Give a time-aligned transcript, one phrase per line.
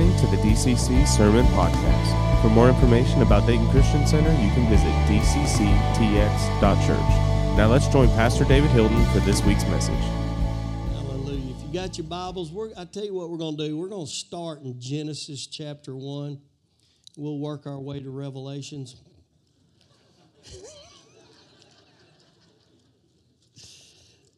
[0.00, 2.40] listening to the DCC Sermon Podcast.
[2.40, 6.98] For more information about Dayton Christian Center, you can visit dcctx.church.
[7.56, 10.02] Now let's join Pastor David Hilton for this week's message.
[10.94, 11.54] Hallelujah.
[11.54, 13.76] If you got your Bibles, I tell you what we're going to do.
[13.76, 16.40] We're going to start in Genesis chapter 1.
[17.18, 18.96] We'll work our way to Revelations.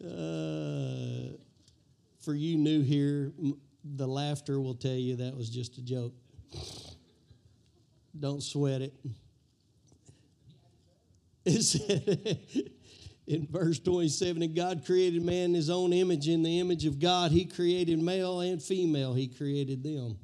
[0.05, 1.37] uh,
[2.21, 3.33] for you new here,
[3.85, 6.15] the laughter will tell you that was just a joke.
[8.19, 8.95] Don't sweat it.
[11.45, 12.39] It said
[13.27, 16.29] in verse 27 and God created man in his own image.
[16.29, 20.19] In the image of God, he created male and female, he created them.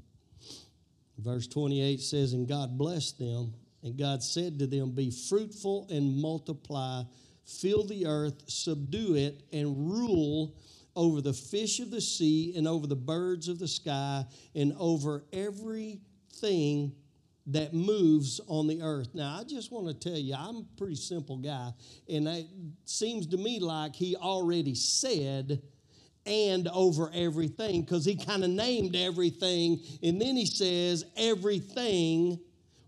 [1.18, 3.52] Verse 28 says, And God blessed them,
[3.82, 7.02] and God said to them, Be fruitful and multiply,
[7.44, 10.54] fill the earth, subdue it, and rule
[10.98, 14.24] over the fish of the sea and over the birds of the sky
[14.56, 16.92] and over everything
[17.46, 19.08] that moves on the earth.
[19.14, 21.72] Now, I just want to tell you, I'm a pretty simple guy,
[22.08, 22.46] and it
[22.84, 25.62] seems to me like he already said,
[26.26, 32.40] and over everything, because he kind of named everything, and then he says, everything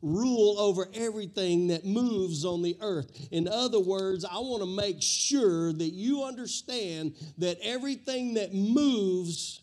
[0.03, 3.29] rule over everything that moves on the earth.
[3.31, 9.61] In other words, I want to make sure that you understand that everything that moves,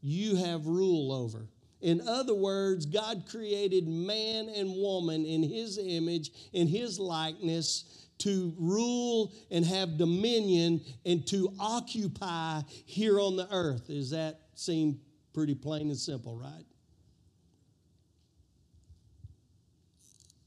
[0.00, 1.48] you have rule over.
[1.80, 8.54] In other words, God created man and woman in his image, in his likeness, to
[8.58, 13.88] rule and have dominion and to occupy here on the earth.
[13.88, 15.00] Does that seem
[15.34, 16.64] pretty plain and simple, right?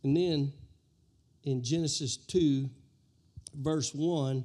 [0.03, 0.53] And then
[1.43, 2.69] in Genesis 2,
[3.55, 4.43] verse 1,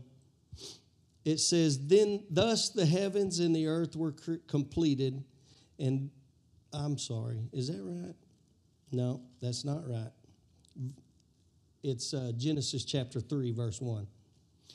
[1.24, 4.12] it says, Then thus the heavens and the earth were
[4.48, 5.22] completed.
[5.78, 6.10] And
[6.72, 8.14] I'm sorry, is that right?
[8.90, 10.10] No, that's not right.
[11.82, 14.06] It's uh, Genesis chapter 3, verse 1.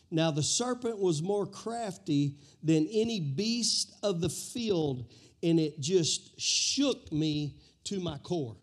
[0.09, 5.05] Now the serpent was more crafty than any beast of the field,
[5.43, 8.55] and it just shook me to my core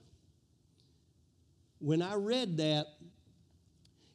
[1.85, 2.87] when I read that,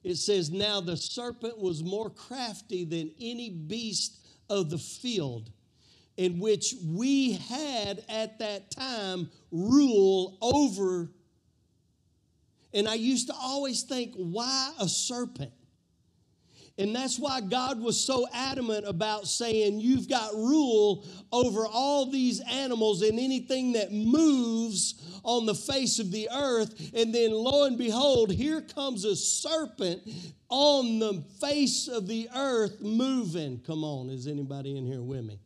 [0.04, 4.18] it says, Now the serpent was more crafty than any beast
[4.50, 5.52] of the field,
[6.18, 11.12] in which we had at that time rule over.
[12.74, 15.52] And I used to always think, why a serpent?
[16.80, 22.40] And that's why God was so adamant about saying, You've got rule over all these
[22.40, 26.92] animals and anything that moves on the face of the earth.
[26.96, 30.04] And then lo and behold, here comes a serpent
[30.48, 33.60] on the face of the earth moving.
[33.68, 35.38] Come on, is anybody in here with me?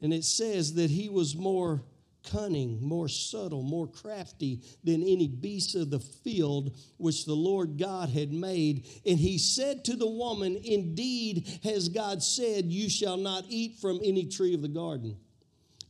[0.00, 1.82] And it says that he was more
[2.30, 8.08] cunning, more subtle, more crafty than any beast of the field which the Lord God
[8.08, 8.86] had made.
[9.06, 14.00] And he said to the woman, Indeed, has God said, You shall not eat from
[14.02, 15.16] any tree of the garden.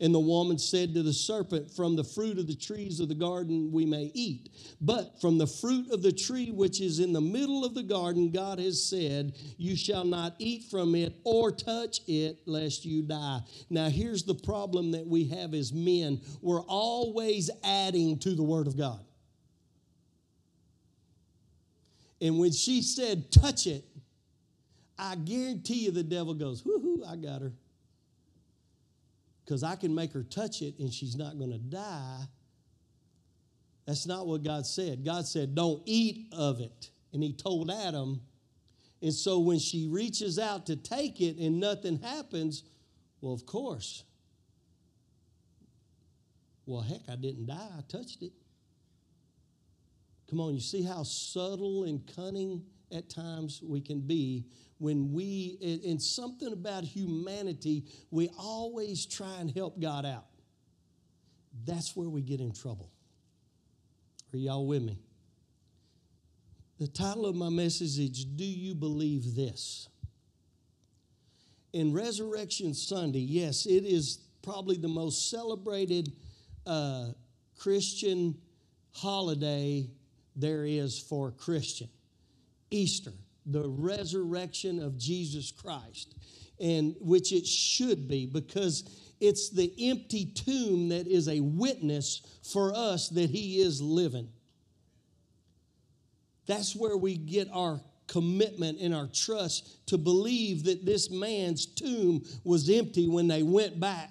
[0.00, 3.14] And the woman said to the serpent, From the fruit of the trees of the
[3.14, 4.50] garden we may eat.
[4.80, 8.32] But from the fruit of the tree which is in the middle of the garden,
[8.32, 13.40] God has said, You shall not eat from it or touch it, lest you die.
[13.70, 18.66] Now, here's the problem that we have as men we're always adding to the Word
[18.66, 19.04] of God.
[22.20, 23.84] And when she said, Touch it,
[24.98, 27.52] I guarantee you the devil goes, Whoo, I got her
[29.44, 32.20] because I can make her touch it and she's not going to die.
[33.86, 35.04] That's not what God said.
[35.04, 36.90] God said, Don't eat of it.
[37.12, 38.20] And He told Adam.
[39.02, 42.62] And so when she reaches out to take it and nothing happens,
[43.20, 44.04] well, of course.
[46.64, 47.68] Well, heck, I didn't die.
[47.76, 48.32] I touched it.
[50.30, 54.46] Come on, you see how subtle and cunning at times we can be
[54.78, 60.26] when we, in something about humanity, we always try and help God out.
[61.64, 62.90] That's where we get in trouble.
[64.32, 64.98] Are y'all with me?
[66.78, 69.88] The title of my message is Do You Believe This?
[71.72, 76.12] In Resurrection Sunday, yes, it is probably the most celebrated
[76.66, 77.06] uh,
[77.58, 78.36] Christian
[78.92, 79.88] holiday
[80.36, 81.88] there is for a Christian.
[82.70, 83.12] Easter,
[83.46, 86.14] the resurrection of Jesus Christ,
[86.60, 88.84] and which it should be because
[89.20, 94.28] it's the empty tomb that is a witness for us that he is living.
[96.46, 102.22] That's where we get our commitment and our trust to believe that this man's tomb
[102.44, 104.10] was empty when they went back.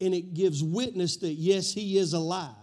[0.00, 2.54] And it gives witness that, yes, he is alive.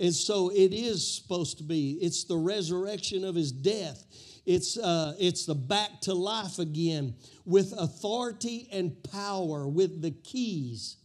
[0.00, 1.98] And so it is supposed to be.
[2.00, 4.06] It's the resurrection of his death.
[4.46, 7.14] It's, uh, it's the back to life again
[7.44, 10.96] with authority and power, with the keys.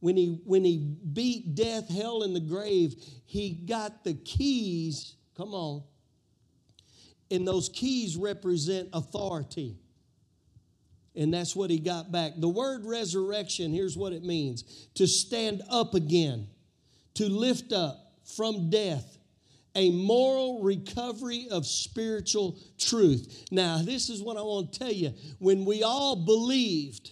[0.00, 0.78] When he, when he
[1.12, 5.14] beat death, hell, and the grave, he got the keys.
[5.36, 5.84] Come on.
[7.30, 9.76] And those keys represent authority.
[11.14, 12.32] And that's what he got back.
[12.36, 16.48] The word resurrection, here's what it means to stand up again,
[17.14, 19.18] to lift up from death,
[19.74, 23.46] a moral recovery of spiritual truth.
[23.50, 25.14] Now, this is what I want to tell you.
[25.38, 27.10] When we all believed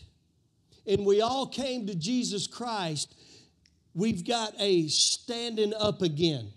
[0.86, 3.14] and we all came to Jesus Christ,
[3.94, 6.52] we've got a standing up again.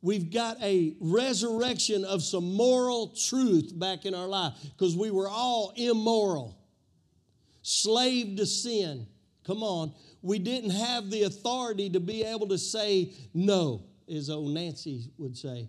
[0.00, 5.28] We've got a resurrection of some moral truth back in our life because we were
[5.28, 6.58] all immoral,
[7.62, 9.06] slave to sin.
[9.46, 9.94] Come on
[10.24, 15.36] we didn't have the authority to be able to say no, as old Nancy would
[15.36, 15.68] say.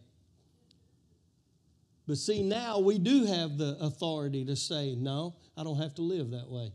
[2.07, 6.01] But see, now we do have the authority to say, no, I don't have to
[6.01, 6.71] live that way.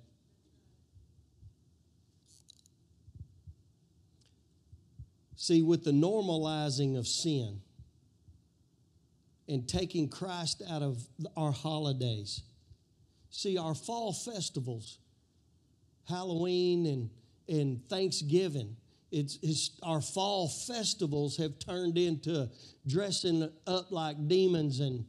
[5.36, 7.62] See, with the normalizing of sin
[9.48, 11.02] and taking Christ out of
[11.34, 12.42] our holidays,
[13.30, 14.98] see, our fall festivals,
[16.06, 17.08] Halloween and
[17.50, 18.76] and Thanksgiving.
[19.10, 22.48] It's, it's, our fall festivals have turned into
[22.86, 25.04] dressing up like demons and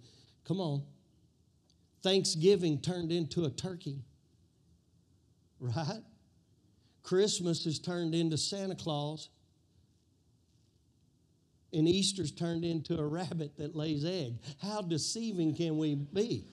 [0.47, 0.81] come on
[2.01, 3.99] thanksgiving turned into a turkey
[5.59, 6.01] right?
[7.03, 9.29] Christmas has turned into santa claus
[11.71, 14.33] and easter's turned into a rabbit that lays egg.
[14.61, 16.45] How deceiving can we be?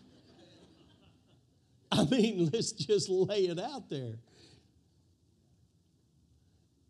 [1.92, 4.18] I mean let's just lay it out there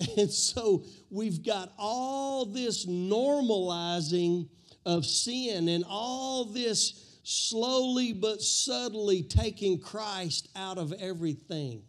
[0.17, 4.49] And so we've got all this normalizing
[4.87, 11.83] of sin and all this slowly but subtly taking Christ out of everything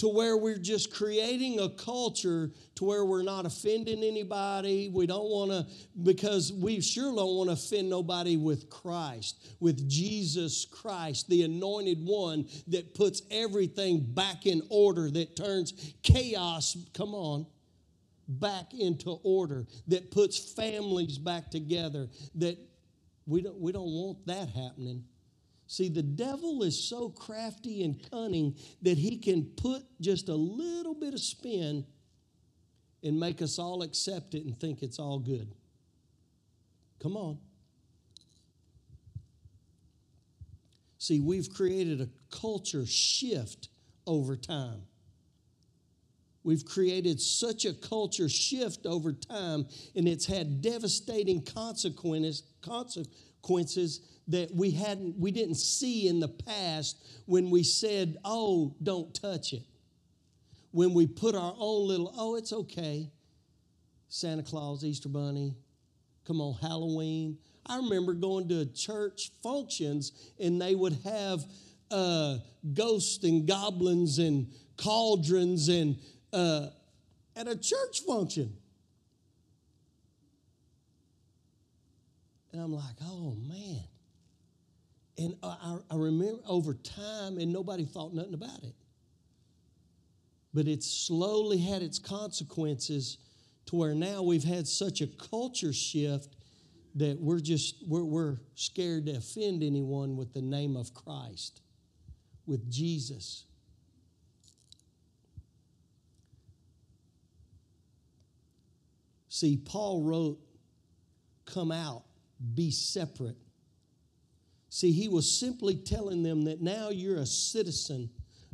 [0.00, 4.88] to where we're just creating a culture to where we're not offending anybody.
[4.88, 5.66] We don't want to,
[6.02, 11.98] because we sure don't want to offend nobody with Christ, with Jesus Christ, the anointed
[12.00, 17.44] one that puts everything back in order, that turns chaos, come on,
[18.26, 22.56] back into order, that puts families back together, that
[23.26, 25.04] we don't, we don't want that happening.
[25.70, 30.94] See, the devil is so crafty and cunning that he can put just a little
[30.94, 31.86] bit of spin
[33.04, 35.54] and make us all accept it and think it's all good.
[37.00, 37.38] Come on.
[40.98, 43.68] See, we've created a culture shift
[44.08, 44.82] over time.
[46.42, 52.42] We've created such a culture shift over time, and it's had devastating consequences,
[54.30, 59.52] that we hadn't we didn't see in the past when we said oh don't touch
[59.52, 59.62] it.
[60.70, 63.10] When we put our own little oh it's okay.
[64.08, 65.56] Santa claus easter bunny
[66.26, 67.38] come on halloween.
[67.66, 71.44] I remember going to church functions and they would have
[71.90, 72.38] uh,
[72.72, 75.96] ghosts and goblins and cauldrons and
[76.32, 76.68] uh,
[77.36, 78.56] at a church function.
[82.52, 83.84] And i'm like oh man
[85.20, 88.74] and I, I remember over time, and nobody thought nothing about it.
[90.54, 93.18] But it slowly had its consequences
[93.66, 96.36] to where now we've had such a culture shift
[96.94, 101.60] that we're just we're, we're scared to offend anyone with the name of Christ,
[102.46, 103.44] with Jesus.
[109.28, 110.38] See, Paul wrote,
[111.44, 112.04] Come out,
[112.54, 113.36] be separate
[114.70, 118.08] See, he was simply telling them that now you're a citizen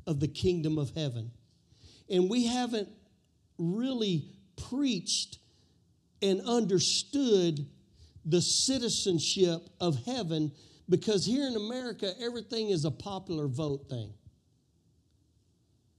[0.06, 1.30] of the kingdom of heaven.
[2.08, 2.88] And we haven't
[3.58, 4.24] really
[4.70, 5.38] preached
[6.22, 7.66] and understood
[8.24, 10.52] the citizenship of heaven
[10.88, 14.14] because here in America, everything is a popular vote thing.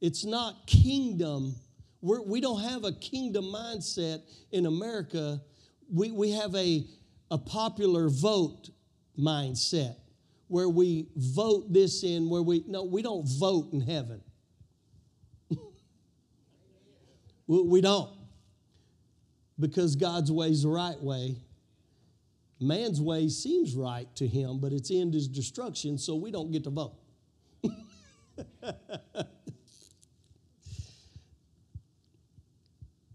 [0.01, 1.53] It's not kingdom.
[2.01, 4.21] We're, we do not have a kingdom mindset
[4.51, 5.41] in America.
[5.93, 6.86] We, we have a,
[7.29, 8.71] a popular vote
[9.17, 9.95] mindset
[10.47, 14.21] where we vote this in, where we, no, we don't vote in heaven.
[17.47, 18.11] we don't.
[19.59, 21.35] because God's way is the right way.
[22.59, 26.63] Man's way seems right to him, but its end is destruction, so we don't get
[26.63, 26.95] to vote.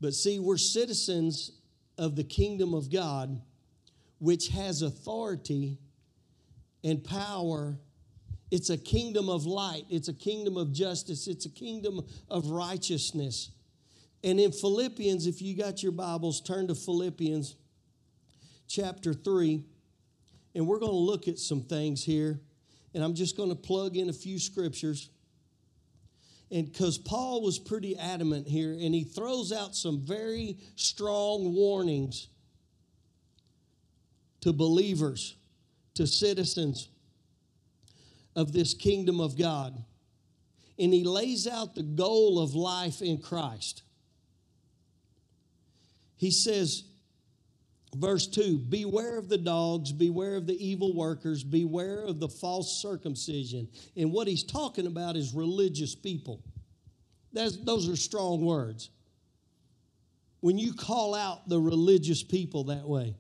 [0.01, 1.51] but see, we're citizens
[1.99, 3.41] of the kingdom of God,
[4.19, 5.79] which has authority
[6.85, 7.77] and power.
[8.51, 13.51] It's a kingdom of light, it's a kingdom of justice, it's a kingdom of righteousness.
[14.25, 17.57] And in Philippians, if you got your Bibles, turn to Philippians
[18.69, 19.65] chapter 3.
[20.55, 22.41] And we're going to look at some things here.
[22.95, 25.09] And I'm just going to plug in a few scriptures.
[26.51, 32.29] And because Paul was pretty adamant here, and he throws out some very strong warnings
[34.43, 35.37] to believers,
[35.95, 36.89] to citizens
[38.35, 39.83] of this kingdom of God.
[40.79, 43.83] And he lays out the goal of life in Christ.
[46.17, 46.85] He says,
[47.95, 52.81] verse 2 Beware of the dogs, beware of the evil workers, beware of the false
[52.81, 53.69] circumcision.
[53.97, 56.43] And what he's talking about is religious people.
[57.33, 58.91] That's, those are strong words.
[60.41, 63.15] When you call out the religious people that way,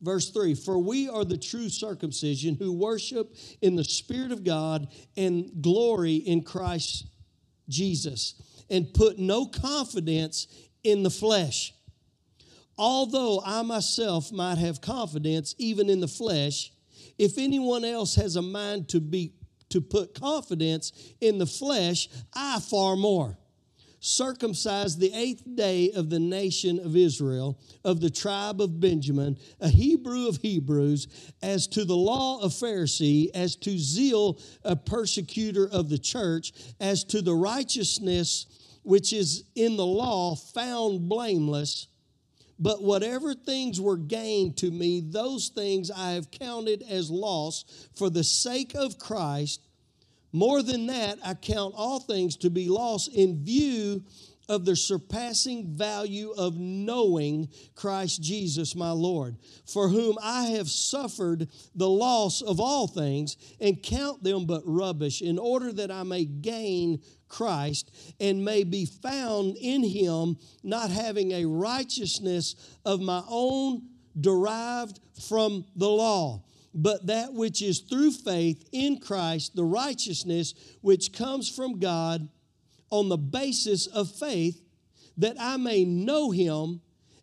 [0.00, 4.88] Verse 3 For we are the true circumcision who worship in the Spirit of God
[5.16, 7.06] and glory in Christ
[7.68, 8.34] Jesus,
[8.68, 10.46] and put no confidence
[10.82, 11.72] in the flesh
[12.80, 16.72] although I myself might have confidence even in the flesh,
[17.18, 19.34] if anyone else has a mind to be
[19.68, 23.38] to put confidence in the flesh, I far more.
[24.00, 29.68] Circumcised the eighth day of the nation of Israel, of the tribe of Benjamin, a
[29.68, 31.06] Hebrew of Hebrews,
[31.42, 37.04] as to the law of Pharisee, as to zeal a persecutor of the church, as
[37.04, 38.46] to the righteousness
[38.82, 41.88] which is in the law found blameless
[42.60, 47.64] but whatever things were gained to me, those things I have counted as loss
[47.96, 49.62] for the sake of Christ.
[50.32, 54.04] More than that, I count all things to be lost in view
[54.48, 61.48] of the surpassing value of knowing Christ Jesus my Lord, for whom I have suffered
[61.76, 66.24] the loss of all things and count them but rubbish, in order that I may
[66.24, 73.82] gain Christ and may be found in him, not having a righteousness of my own
[74.20, 81.12] derived from the law but that which is through faith in Christ, the righteousness which
[81.12, 82.28] comes from God
[82.90, 84.60] on the basis of faith
[85.16, 86.80] that I may know him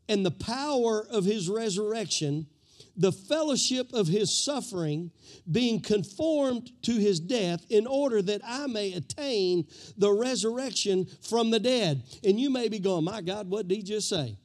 [0.09, 2.47] and the power of his resurrection,
[2.95, 5.11] the fellowship of his suffering,
[5.49, 11.59] being conformed to his death, in order that I may attain the resurrection from the
[11.59, 12.03] dead.
[12.23, 14.37] And you may be going, My God, what did he just say?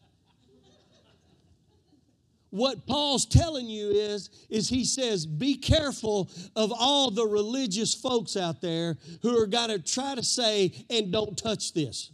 [2.52, 8.36] What Paul's telling you is, is he says, be careful of all the religious folks
[8.36, 12.12] out there who are going to try to say, and don't touch this.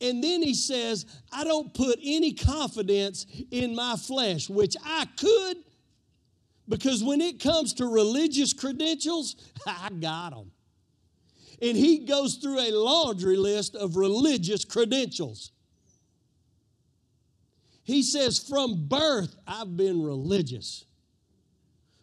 [0.00, 5.58] And then he says, I don't put any confidence in my flesh, which I could,
[6.70, 10.50] because when it comes to religious credentials, I got them.
[11.60, 15.52] And he goes through a laundry list of religious credentials.
[17.84, 20.84] He says, From birth, I've been religious.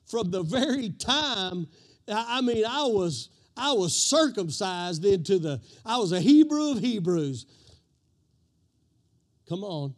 [0.05, 1.67] From the very time,
[2.07, 3.29] I mean, I was.
[3.61, 7.45] I was circumcised into the, I was a Hebrew of Hebrews.
[9.49, 9.93] Come on.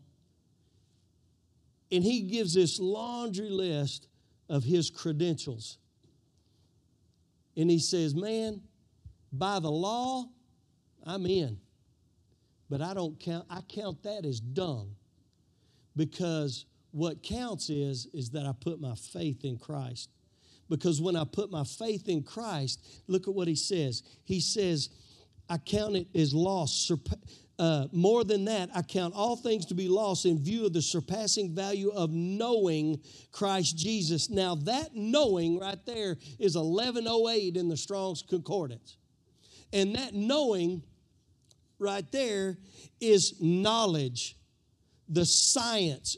[1.92, 4.08] And he gives this laundry list
[4.50, 5.78] of his credentials.
[7.56, 8.62] And he says, Man,
[9.32, 10.26] by the law,
[11.06, 11.60] I'm in.
[12.68, 14.96] But I don't count, I count that as dung
[15.96, 20.10] because what counts is is that I put my faith in Christ.
[20.70, 24.04] Because when I put my faith in Christ, look at what he says.
[24.24, 24.90] He says,
[25.50, 26.92] I count it as loss.
[27.60, 30.82] Uh, more than that, I count all things to be lost in view of the
[30.82, 34.30] surpassing value of knowing Christ Jesus.
[34.30, 38.98] Now, that knowing right there is 1108 in the Strong's Concordance.
[39.74, 40.84] And that knowing
[41.80, 42.58] right there
[43.00, 44.38] is knowledge
[45.12, 46.18] the science.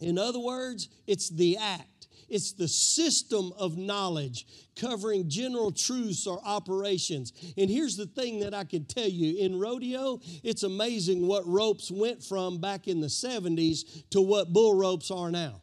[0.00, 6.40] In other words, it's the act, it's the system of knowledge covering general truths or
[6.44, 7.32] operations.
[7.56, 11.90] And here's the thing that I can tell you in rodeo, it's amazing what ropes
[11.90, 15.62] went from back in the 70s to what bull ropes are now.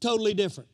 [0.00, 0.68] Totally different.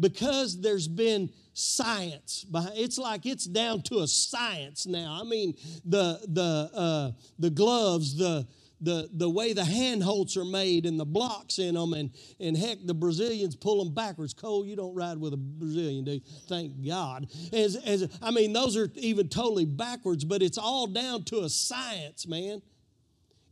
[0.00, 5.54] because there's been science behind it's like it's down to a science now i mean
[5.84, 8.44] the the uh, the gloves the
[8.84, 12.78] the, the way the handholds are made and the blocks in them, and, and heck,
[12.84, 14.34] the Brazilians pull them backwards.
[14.34, 16.20] Cole, you don't ride with a Brazilian, do you?
[16.48, 17.26] Thank God.
[17.52, 21.48] As, as, I mean, those are even totally backwards, but it's all down to a
[21.48, 22.60] science, man.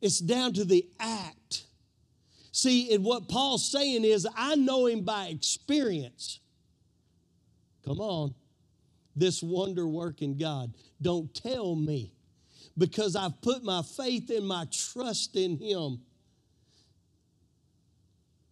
[0.02, 1.64] It's down to the act.
[2.52, 6.40] See, and what Paul's saying is, I know him by experience.
[7.86, 8.34] Come on.
[9.16, 10.74] This wonder working God.
[11.00, 12.12] Don't tell me
[12.76, 16.00] because I've put my faith and my trust in Him.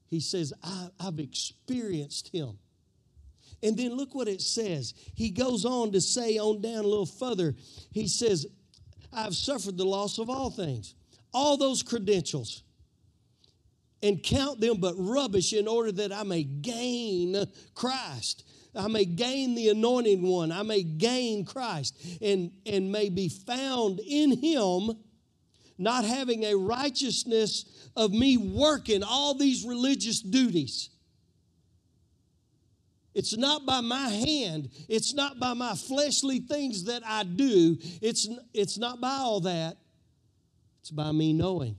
[0.08, 2.58] He says, I, have experienced Him.
[3.62, 4.94] And then look what it says.
[5.14, 7.54] He goes on to say, on down a little further,
[7.92, 8.46] he says,
[9.12, 10.94] I've suffered the loss of all things,
[11.32, 12.62] all those credentials,
[14.02, 18.44] and count them but rubbish in order that I may gain Christ.
[18.74, 20.52] I may gain the anointed one.
[20.52, 24.96] I may gain Christ and, and may be found in him,
[25.76, 30.90] not having a righteousness of me working all these religious duties.
[33.12, 34.70] It's not by my hand.
[34.88, 37.76] It's not by my fleshly things that I do.
[38.00, 39.76] It's, it's not by all that.
[40.80, 41.76] It's by me knowing.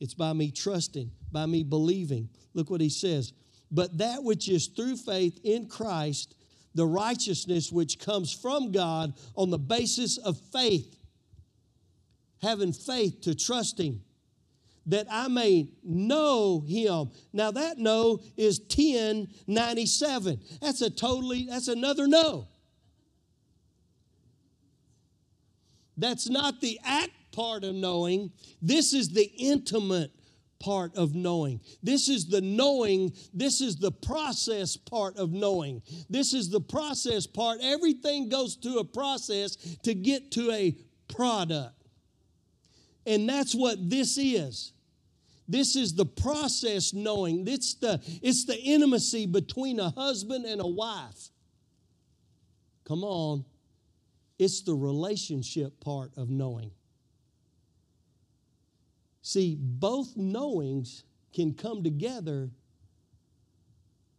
[0.00, 2.28] It's by me trusting, by me believing.
[2.52, 3.32] Look what he says
[3.70, 6.34] but that which is through faith in Christ,
[6.74, 10.96] the righteousness which comes from God on the basis of faith,
[12.42, 14.02] having faith to trust Him,
[14.86, 17.10] that I may know Him.
[17.32, 20.40] Now that know is 1097.
[20.60, 22.48] That's a totally, that's another know.
[25.96, 28.30] That's not the act part of knowing.
[28.60, 30.10] This is the intimate
[30.58, 31.60] part of knowing.
[31.82, 35.82] This is the knowing, this is the process part of knowing.
[36.08, 37.60] This is the process part.
[37.62, 40.76] Everything goes through a process to get to a
[41.08, 41.74] product.
[43.06, 44.72] And that's what this is.
[45.48, 47.46] This is the process knowing.
[47.46, 51.30] It's the, it's the intimacy between a husband and a wife.
[52.84, 53.44] Come on.
[54.38, 56.72] It's the relationship part of knowing.
[59.26, 61.02] See, both knowings
[61.34, 62.48] can come together.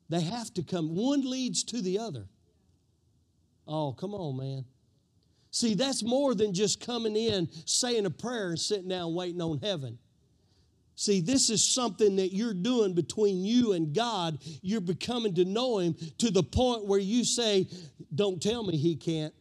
[0.10, 0.98] They have to come.
[0.98, 2.26] One leads to the other.
[3.66, 4.66] Oh, come on, man.
[5.50, 9.60] See, that's more than just coming in, saying a prayer, and sitting down waiting on
[9.60, 9.98] heaven.
[10.96, 14.40] See, this is something that you're doing between you and God.
[14.62, 17.70] You're becoming to know Him to the point where you say,
[18.14, 19.34] Don't tell me He can't.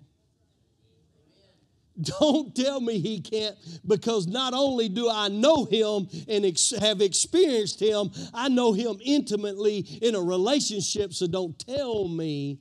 [2.21, 3.57] Don't tell me he can't,
[3.87, 8.99] because not only do I know him and ex- have experienced him, I know him
[9.03, 12.59] intimately in a relationship, so don't tell me.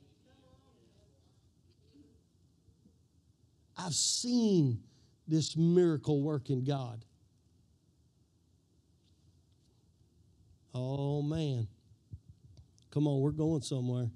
[3.76, 4.82] I've seen
[5.28, 7.04] this miracle work in God.
[10.74, 11.68] Oh, man.
[12.90, 14.08] Come on, we're going somewhere.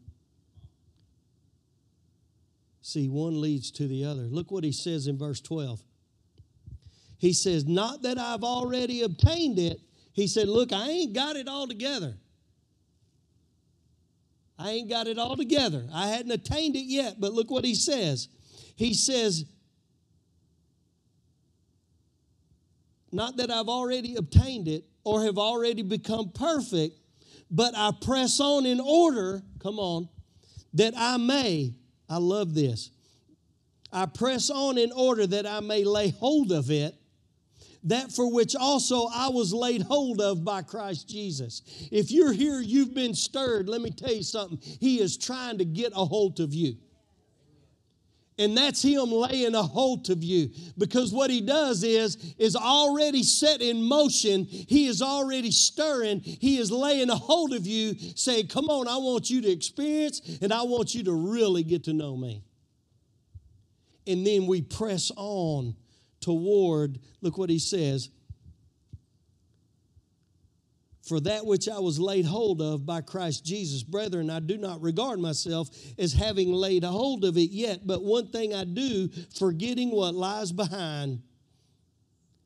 [2.83, 4.23] See, one leads to the other.
[4.23, 5.83] Look what he says in verse 12.
[7.19, 9.81] He says, Not that I've already obtained it.
[10.13, 12.15] He said, Look, I ain't got it all together.
[14.59, 15.87] I ain't got it all together.
[15.93, 18.29] I hadn't attained it yet, but look what he says.
[18.77, 19.45] He says,
[23.13, 26.97] Not that I've already obtained it or have already become perfect,
[27.51, 30.09] but I press on in order, come on,
[30.75, 31.75] that I may
[32.11, 32.91] I love this.
[33.93, 36.95] I press on in order that I may lay hold of it,
[37.85, 41.63] that for which also I was laid hold of by Christ Jesus.
[41.91, 44.59] If you're here, you've been stirred, let me tell you something.
[44.61, 46.77] He is trying to get a hold of you.
[48.41, 53.23] And that's him laying a hold of you because what he does is is already
[53.23, 54.47] set in motion.
[54.47, 56.21] He is already stirring.
[56.21, 60.23] He is laying a hold of you saying, "Come on, I want you to experience
[60.41, 62.43] and I want you to really get to know me."
[64.07, 65.77] And then we press on
[66.21, 68.09] toward look what he says
[71.11, 73.83] for that which I was laid hold of by Christ Jesus.
[73.83, 75.69] Brethren, I do not regard myself
[75.99, 80.53] as having laid hold of it yet, but one thing I do, forgetting what lies
[80.53, 81.21] behind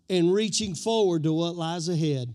[0.08, 2.34] and reaching forward to what lies ahead.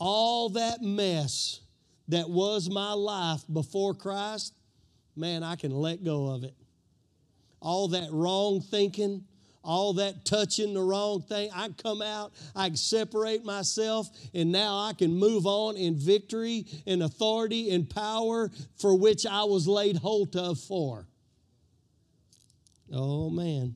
[0.00, 1.60] All that mess
[2.08, 4.54] that was my life before Christ,
[5.14, 6.54] man, I can let go of it.
[7.60, 9.24] All that wrong thinking,
[9.68, 11.50] all that touching the wrong thing.
[11.54, 17.02] I come out, I separate myself, and now I can move on in victory and
[17.02, 18.50] authority and power
[18.80, 21.06] for which I was laid hold of for.
[22.90, 23.74] Oh, man.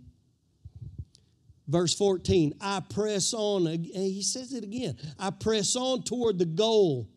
[1.69, 3.67] Verse 14, I press on.
[3.67, 4.97] He says it again.
[5.19, 7.11] I press on toward the goal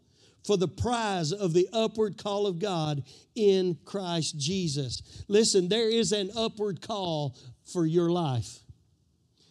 [0.44, 3.04] for the prize of the upward call of God
[3.36, 5.02] in Christ Jesus.
[5.30, 8.60] Listen, there is an upward call for your life.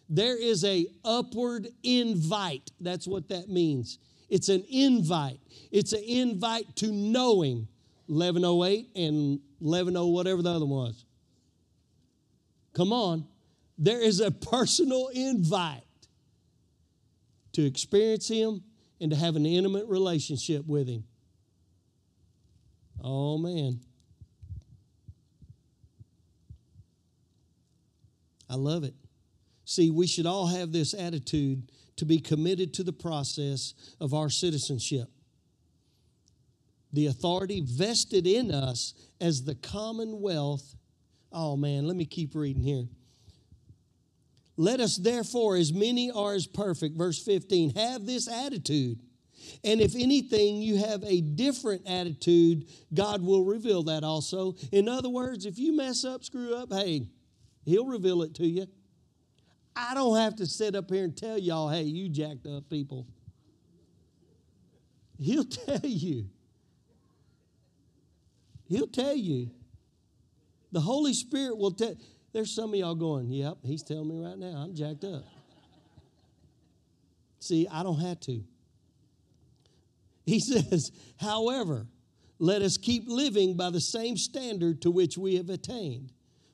[0.09, 2.71] There is a upward invite.
[2.81, 3.99] That's what that means.
[4.29, 5.41] It's an invite.
[5.71, 7.69] It's an invite to knowing
[8.07, 11.05] 1108 and 110 whatever the other one was.
[12.75, 13.27] Come on.
[13.79, 15.83] There is a personal invite
[17.53, 18.63] to experience him
[19.01, 21.05] and to have an intimate relationship with him.
[23.03, 23.81] Oh man.
[28.49, 28.95] I love it.
[29.65, 34.29] See, we should all have this attitude to be committed to the process of our
[34.29, 35.09] citizenship.
[36.93, 40.77] The authority vested in us as the commonwealth.
[41.33, 42.87] Oh man, let me keep reading here.
[44.57, 49.01] Let us therefore, as many are as perfect, verse 15, have this attitude.
[49.65, 54.55] And if anything, you have a different attitude, God will reveal that also.
[54.71, 57.09] In other words, if you mess up, screw up, hey,
[57.65, 58.67] He'll reveal it to you.
[59.77, 63.07] I don't have to sit up here and tell y'all, hey, you jacked up people.
[65.19, 66.27] He'll tell you.
[68.67, 69.51] He'll tell you.
[70.73, 71.97] The Holy Spirit will tell.
[72.33, 75.25] There's some of y'all going, yep, he's telling me right now, I'm jacked up.
[77.39, 78.43] See, I don't have to.
[80.27, 81.87] He says, however,
[82.39, 86.13] let us keep living by the same standard to which we have attained.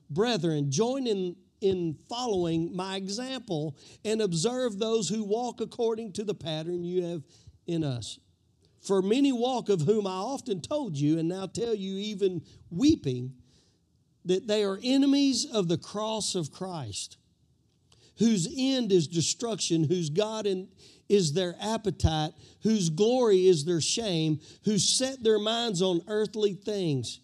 [0.09, 6.33] Brethren, join in, in following my example and observe those who walk according to the
[6.33, 7.23] pattern you have
[7.67, 8.19] in us.
[8.81, 13.33] For many walk of whom I often told you, and now tell you, even weeping,
[14.25, 17.17] that they are enemies of the cross of Christ,
[18.17, 20.47] whose end is destruction, whose God
[21.09, 27.19] is their appetite, whose glory is their shame, who set their minds on earthly things.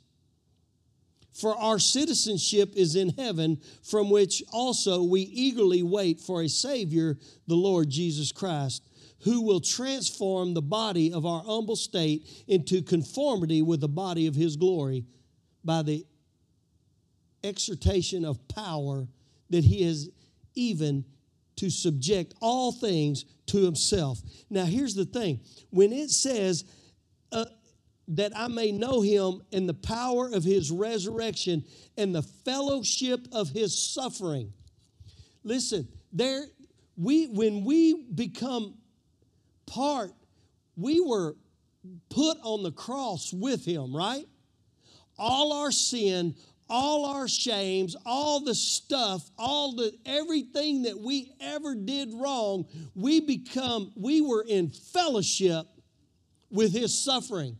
[1.39, 7.17] For our citizenship is in heaven, from which also we eagerly wait for a Savior,
[7.45, 8.83] the Lord Jesus Christ,
[9.19, 14.33] who will transform the body of our humble state into conformity with the body of
[14.33, 15.05] His glory
[15.63, 16.05] by the
[17.43, 19.07] exhortation of power
[19.51, 20.09] that He has
[20.55, 21.05] even
[21.57, 24.19] to subject all things to Himself.
[24.49, 26.65] Now, here's the thing when it says,
[27.31, 27.45] uh,
[28.09, 31.65] that I may know him in the power of his resurrection
[31.97, 34.53] and the fellowship of his suffering.
[35.43, 36.45] Listen, there
[36.95, 38.75] we when we become
[39.65, 40.11] part,
[40.75, 41.35] we were
[42.09, 44.25] put on the cross with him, right?
[45.17, 46.35] All our sin,
[46.69, 52.65] all our shames, all the stuff, all the everything that we ever did wrong,
[52.95, 55.65] we become we were in fellowship
[56.49, 57.57] with his suffering.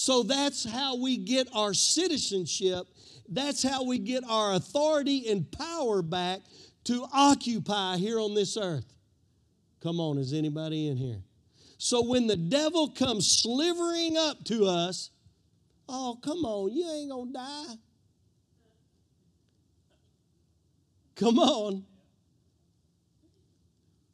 [0.00, 2.86] So that's how we get our citizenship.
[3.28, 6.38] That's how we get our authority and power back
[6.84, 8.86] to occupy here on this earth.
[9.82, 11.20] Come on, is anybody in here?
[11.78, 15.10] So when the devil comes slivering up to us,
[15.88, 17.74] oh, come on, you ain't gonna die.
[21.16, 21.84] Come on.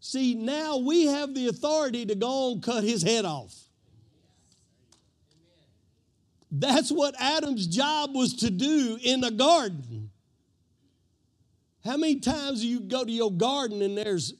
[0.01, 3.63] See, now we have the authority to go and cut his head off.
[6.57, 10.11] That's what Adam's job was to do in the garden.
[11.85, 14.35] How many times do you go to your garden and there's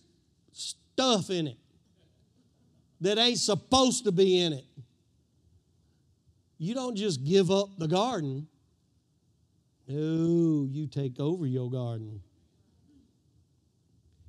[0.53, 1.59] stuff in it
[3.01, 4.65] that ain't supposed to be in it?
[6.57, 8.47] You don't just give up the garden.
[9.89, 12.23] No, you take over your garden.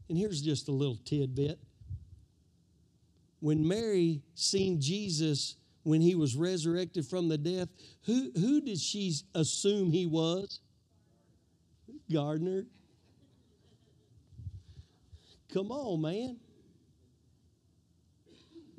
[0.09, 1.59] And here's just a little tidbit.
[3.41, 7.69] When Mary seen Jesus when he was resurrected from the death,
[8.05, 10.59] who, who did she assume he was?
[12.11, 12.65] Gardener.
[15.53, 16.37] Come on, man.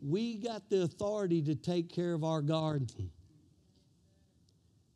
[0.02, 2.88] We got the authority to take care of our garden,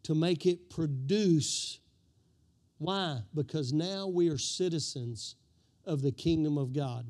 [0.02, 1.78] to make it produce.
[2.78, 3.20] Why?
[3.36, 5.36] Because now we are citizens
[5.84, 7.06] of the kingdom of God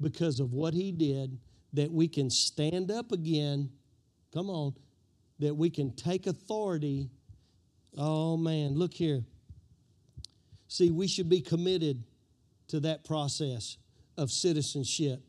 [0.00, 1.38] because of what he did
[1.72, 3.70] that we can stand up again.
[4.32, 4.74] Come on.
[5.38, 7.10] That we can take authority.
[7.96, 9.24] Oh, man, look here.
[10.68, 12.02] See, we should be committed
[12.68, 13.76] to that process
[14.16, 15.20] of citizenship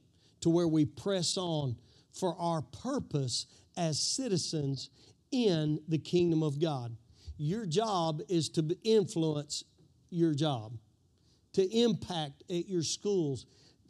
[0.42, 1.76] to where we press on
[2.14, 4.90] for our purpose as citizens
[5.32, 6.96] in the kingdom of God.
[7.38, 9.64] Your job is to influence
[10.10, 10.78] your job,
[11.54, 13.46] to impact at your schools.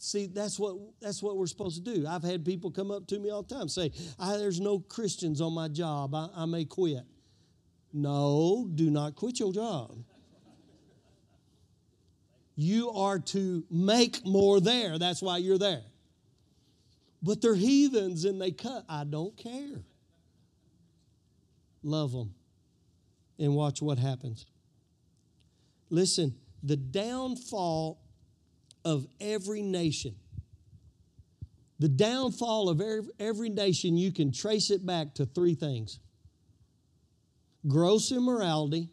[0.06, 2.06] See, that's what that's what we're supposed to do.
[2.06, 3.90] I've had people come up to me all the time say,
[4.20, 6.14] "There's no Christians on my job.
[6.14, 7.06] I, I may quit."
[7.94, 9.96] No, do not quit your job.
[12.56, 15.00] You are to make more there.
[15.00, 15.84] That's why you're there.
[17.22, 18.84] But they're heathens and they cut.
[18.90, 19.86] I don't care.
[21.82, 22.34] Love them
[23.40, 24.46] and watch what happens.
[25.90, 28.03] Listen, the downfall
[28.86, 30.16] of every nation,
[31.80, 36.00] the downfall of every, every nation, you can trace it back to three things
[37.68, 38.90] gross immorality,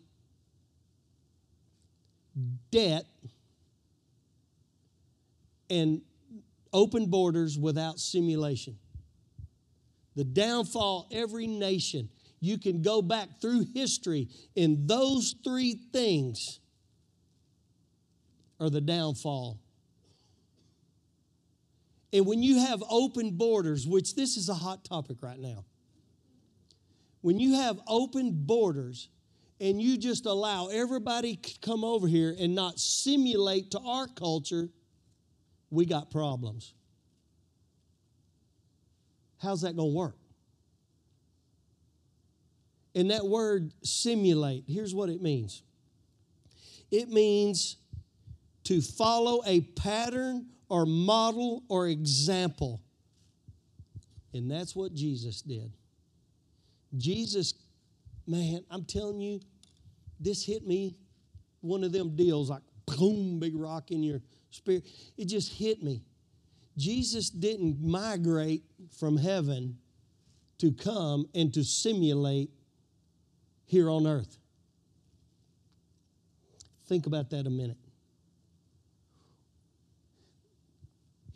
[2.71, 3.05] debt,
[5.69, 6.03] and
[6.73, 8.77] open borders without simulation.
[10.17, 12.09] The downfall, every nation,
[12.41, 16.61] you can go back through history, and those three things
[18.59, 19.59] are the downfall.
[22.13, 25.65] And when you have open borders, which this is a hot topic right now,
[27.21, 29.09] when you have open borders
[29.61, 34.69] and you just allow everybody to come over here and not simulate to our culture,
[35.71, 36.75] we got problems.
[39.39, 40.17] How's that going to work?
[42.95, 45.63] And that word simulate, here's what it means
[46.91, 47.77] it means
[48.65, 52.81] to follow a pattern or model or example.
[54.33, 55.73] And that's what Jesus did.
[56.97, 57.55] Jesus,
[58.27, 59.41] man, I'm telling you,
[60.19, 60.97] this hit me
[61.61, 64.87] one of them deals like boom, big rock in your spirit.
[65.19, 66.03] It just hit me.
[66.77, 68.63] Jesus didn't migrate
[68.99, 69.77] from heaven
[70.59, 72.51] to come and to simulate
[73.67, 74.39] here on earth.
[76.87, 77.77] Think about that a minute.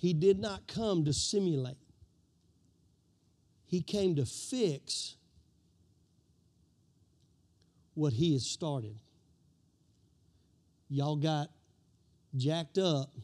[0.05, 1.79] He did not come to simulate,
[3.65, 5.17] He came to fix
[7.95, 8.99] what He has started.
[10.91, 11.49] Y'all got
[12.37, 13.15] jacked up.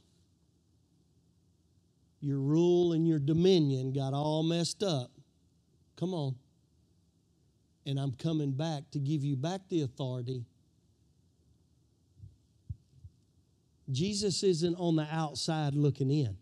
[2.22, 5.10] Your rule and your dominion got all messed up.
[5.96, 6.34] Come on
[7.84, 10.46] and I'm coming back to give you back the authority.
[13.90, 16.38] Jesus isn't on the outside looking in.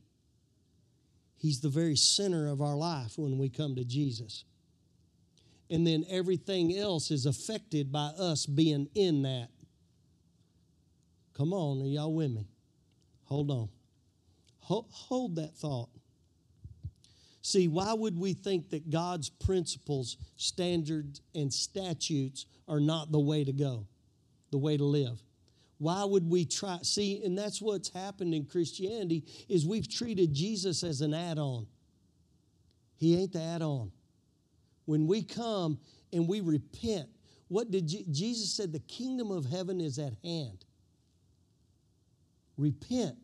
[1.39, 4.45] He's the very center of our life when we come to Jesus.
[5.71, 9.49] And then everything else is affected by us being in that.
[11.35, 12.49] Come on, are y'all with me?
[13.25, 13.69] Hold on.
[14.61, 15.89] Hold, that thought.
[17.41, 23.45] See, why would we think that God's principles, standards, and statutes are not the way
[23.45, 23.87] to go,
[24.51, 25.23] the way to live?
[25.79, 26.79] Why would we try?
[26.83, 31.67] See, and that's what's happened in Christianity is we've treated Jesus as an add-on.
[32.97, 33.93] He ain't the add-on.
[34.87, 35.79] When we come
[36.13, 37.09] and we repent,
[37.47, 38.73] what did Je- Jesus said?
[38.73, 40.65] The kingdom of heaven is at hand.
[42.57, 43.17] Repent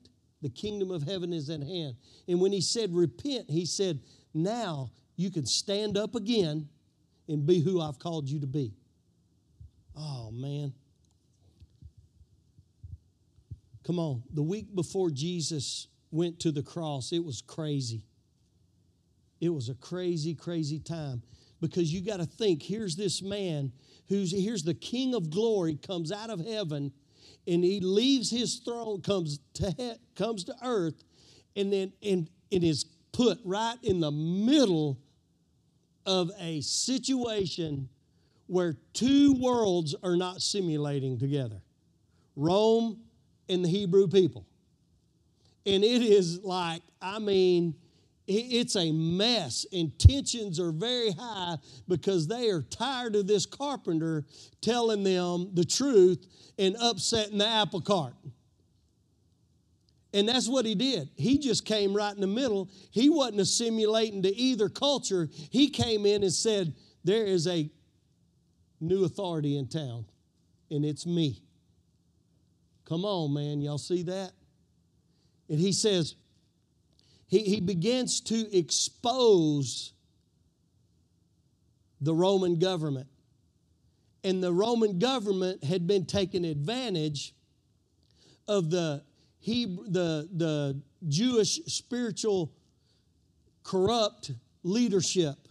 [0.44, 1.96] the kingdom of heaven is at hand.
[2.28, 3.98] And when he said repent, he said,
[4.34, 6.68] now you can stand up again
[7.28, 8.74] and be who I've called you to be.
[9.96, 10.74] Oh, man.
[13.84, 14.22] Come on.
[14.32, 18.06] The week before Jesus went to the cross, it was crazy.
[19.40, 21.22] It was a crazy, crazy time
[21.60, 23.72] because you got to think here's this man
[24.08, 26.92] who's here's the king of glory comes out of heaven
[27.46, 31.04] and he leaves his throne, comes to he, comes to earth,
[31.56, 34.98] and then and, and is put right in the middle
[36.06, 37.88] of a situation
[38.46, 41.60] where two worlds are not simulating together
[42.36, 43.03] Rome
[43.48, 44.46] and the Hebrew people.
[45.66, 47.74] And it is like, I mean,
[48.26, 54.24] it's a mess, and tensions are very high because they are tired of this carpenter
[54.62, 56.26] telling them the truth
[56.58, 58.14] and upsetting the apple cart.
[60.14, 61.10] And that's what he did.
[61.16, 62.70] He just came right in the middle.
[62.92, 65.28] He wasn't assimilating to either culture.
[65.50, 67.68] He came in and said, There is a
[68.80, 70.06] new authority in town,
[70.70, 71.42] and it's me.
[72.84, 73.60] Come on, man.
[73.60, 74.32] Y'all see that?
[75.48, 76.16] And he says,
[77.26, 79.92] he, he begins to expose
[82.00, 83.08] the Roman government.
[84.22, 87.34] And the Roman government had been taking advantage
[88.48, 89.02] of the
[89.38, 92.50] he, the, the Jewish spiritual
[93.62, 95.43] corrupt leadership.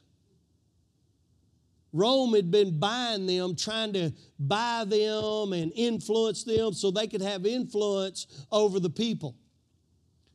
[1.93, 7.21] Rome had been buying them, trying to buy them and influence them so they could
[7.21, 9.35] have influence over the people,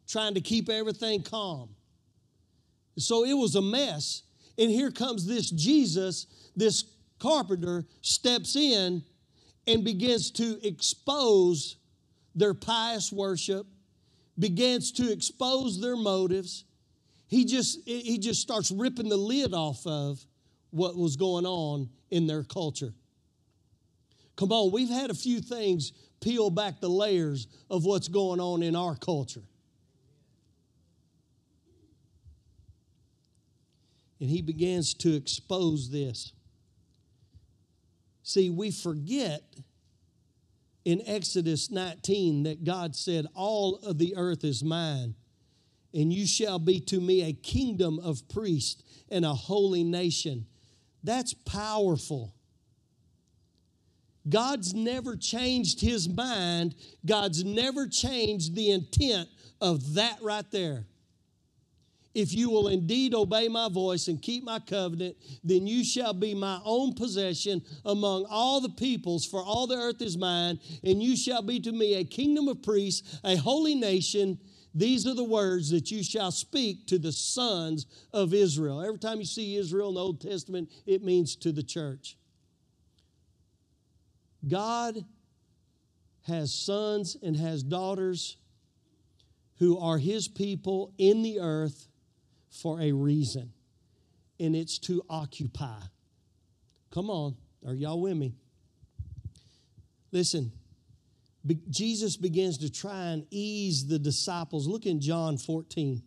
[0.07, 1.71] trying to keep everything calm.
[2.97, 4.23] So it was a mess.
[4.57, 6.85] And here comes this Jesus, this
[7.19, 9.03] carpenter, steps in
[9.67, 11.77] and begins to expose
[12.37, 13.67] their pious worship,
[14.39, 16.65] begins to expose their motives.
[17.27, 20.25] He just, he just starts ripping the lid off of
[20.71, 22.93] what was going on in their culture.
[24.37, 28.63] Come on, we've had a few things peel back the layers of what's going on
[28.63, 29.43] in our culture.
[34.21, 36.33] And he begins to expose this.
[38.23, 39.43] See, we forget
[40.85, 45.15] in Exodus 19 that God said, All of the earth is mine,
[45.95, 50.47] and you shall be to me a kingdom of priests and a holy nation.
[51.03, 52.35] That's powerful.
[54.29, 56.75] God's never changed his mind.
[57.07, 59.29] God's never changed the intent
[59.61, 60.87] of that right there.
[62.15, 66.35] If you will indeed obey my voice and keep my covenant, then you shall be
[66.35, 71.17] my own possession among all the peoples, for all the earth is mine, and you
[71.17, 74.39] shall be to me a kingdom of priests, a holy nation.
[74.75, 78.83] These are the words that you shall speak to the sons of Israel.
[78.83, 82.17] Every time you see Israel in the Old Testament, it means to the church.
[84.47, 85.05] God
[86.27, 88.37] has sons and has daughters
[89.59, 91.89] who are his people in the earth
[92.51, 93.53] for a reason,
[94.39, 95.81] and it's to occupy.
[96.91, 98.35] Come on, are y'all with me?
[100.13, 100.53] Listen,
[101.49, 104.67] be- Jesus begins to try and ease the disciples.
[104.67, 106.03] Look in John 14.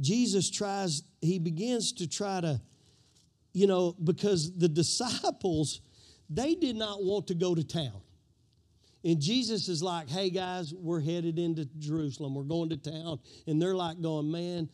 [0.00, 2.60] Jesus tries, he begins to try to,
[3.52, 5.80] you know, because the disciples,
[6.28, 8.00] they did not want to go to town.
[9.04, 12.34] And Jesus is like, hey guys, we're headed into Jerusalem.
[12.34, 13.20] We're going to town.
[13.46, 14.68] And they're like going, man,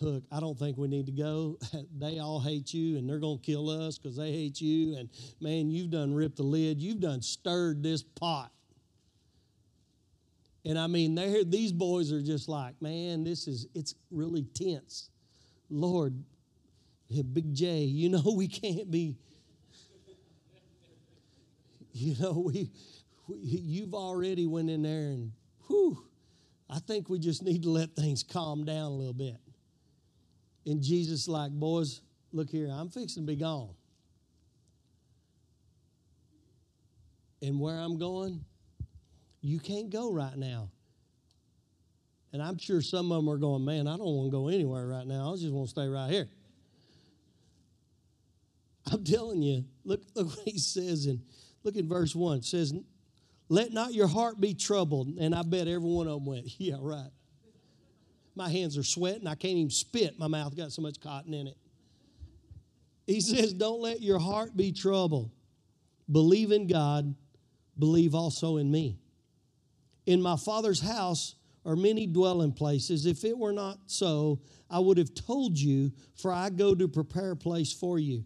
[0.00, 1.58] Look, I don't think we need to go.
[1.98, 4.96] they all hate you and they're going to kill us because they hate you.
[4.96, 5.08] And
[5.40, 6.80] man, you've done ripped the lid.
[6.80, 8.52] You've done stirred this pot.
[10.66, 15.10] And I mean, they these boys are just like, man, this is, it's really tense.
[15.70, 16.12] Lord,
[17.08, 19.16] Big J, you know we can't be,
[21.92, 22.72] you know, we,
[23.28, 25.30] we you've already went in there and,
[25.68, 26.04] whew,
[26.68, 29.36] I think we just need to let things calm down a little bit.
[30.66, 32.00] And Jesus, like, boys,
[32.32, 33.74] look here, I'm fixing to be gone.
[37.40, 38.44] And where I'm going,
[39.48, 40.70] you can't go right now.
[42.32, 44.86] And I'm sure some of them are going, man, I don't want to go anywhere
[44.86, 45.32] right now.
[45.32, 46.28] I just want to stay right here.
[48.92, 51.22] I'm telling you, look, look what he says in
[51.66, 52.38] look at verse 1.
[52.38, 52.72] It says,
[53.48, 55.08] Let not your heart be troubled.
[55.18, 57.10] And I bet every one of them went, Yeah, right.
[58.34, 59.26] My hands are sweating.
[59.26, 60.18] I can't even spit.
[60.18, 61.56] My mouth got so much cotton in it.
[63.06, 65.30] He says, Don't let your heart be troubled.
[66.10, 67.14] Believe in God,
[67.78, 68.98] believe also in me.
[70.06, 73.06] In my Father's house are many dwelling places.
[73.06, 74.40] If it were not so,
[74.70, 78.24] I would have told you, for I go to prepare a place for you.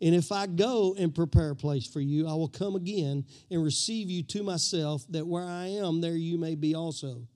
[0.00, 3.64] And if I go and prepare a place for you, I will come again and
[3.64, 7.26] receive you to myself, that where I am, there you may be also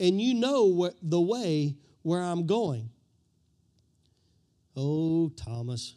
[0.00, 2.90] and you know the way where I'm going.
[4.76, 5.94] Oh, Thomas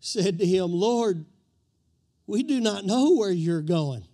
[0.00, 1.26] said to him, Lord,
[2.26, 4.06] we do not know where you're going.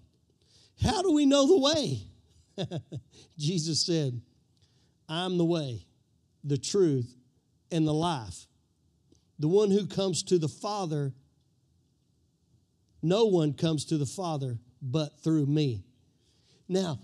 [0.83, 2.03] How do we know the way?
[3.39, 4.21] Jesus said,
[5.09, 5.87] I'm the way,
[6.45, 7.15] the truth,
[7.71, 8.47] and the life.
[9.39, 11.12] The one who comes to the Father,
[13.03, 15.85] no one comes to the Father but through me.
[16.69, 16.99] Now,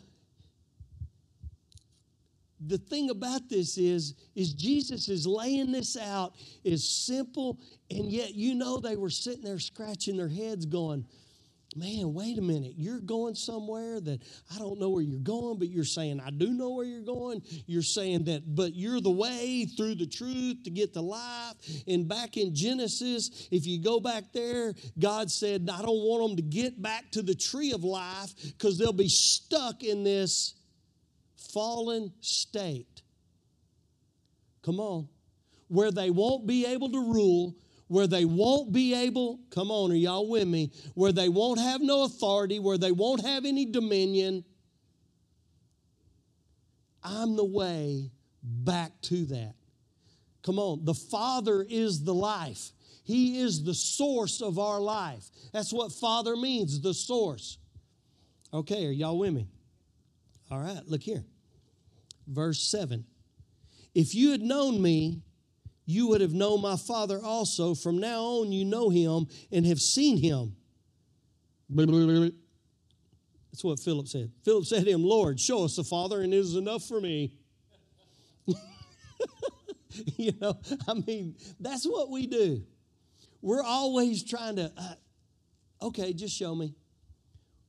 [2.66, 7.58] the thing about this is is jesus is laying this out is simple
[7.90, 11.04] and yet you know they were sitting there scratching their heads going
[11.76, 14.20] man wait a minute you're going somewhere that
[14.54, 17.42] i don't know where you're going but you're saying i do know where you're going
[17.66, 21.54] you're saying that but you're the way through the truth to get to life
[21.86, 26.36] and back in genesis if you go back there god said i don't want them
[26.36, 30.54] to get back to the tree of life because they'll be stuck in this
[31.52, 33.02] fallen state.
[34.64, 35.08] Come on.
[35.68, 37.54] Where they won't be able to rule,
[37.92, 40.72] where they won't be able, come on, are y'all with me?
[40.94, 44.44] Where they won't have no authority, where they won't have any dominion.
[47.04, 48.10] I'm the way
[48.42, 49.52] back to that.
[50.42, 52.70] Come on, the Father is the life.
[53.04, 55.28] He is the source of our life.
[55.52, 57.58] That's what Father means, the source.
[58.54, 59.48] Okay, are y'all with me?
[60.50, 61.24] All right, look here.
[62.26, 63.04] Verse 7.
[63.94, 65.20] If you had known me,
[65.84, 67.74] you would have known my Father also.
[67.74, 70.54] From now on, you know him and have seen him.
[71.68, 74.30] That's what Philip said.
[74.44, 77.34] Philip said to him, Lord, show us the Father, and it is enough for me.
[80.16, 80.58] you know,
[80.88, 82.62] I mean, that's what we do.
[83.40, 84.94] We're always trying to, uh,
[85.86, 86.74] okay, just show me.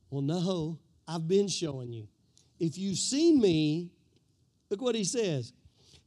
[0.10, 2.08] Well, no, I've been showing you.
[2.60, 3.90] If you've seen me,
[4.70, 5.52] look what he says.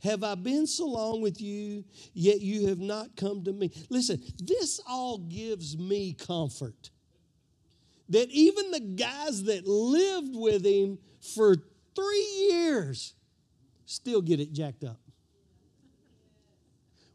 [0.03, 3.71] Have I been so long with you, yet you have not come to me?
[3.89, 6.91] Listen, this all gives me comfort.
[8.11, 10.99] That even the guys that lived with him
[11.35, 11.57] for
[11.95, 13.15] three years
[13.87, 15.01] still get it jacked up.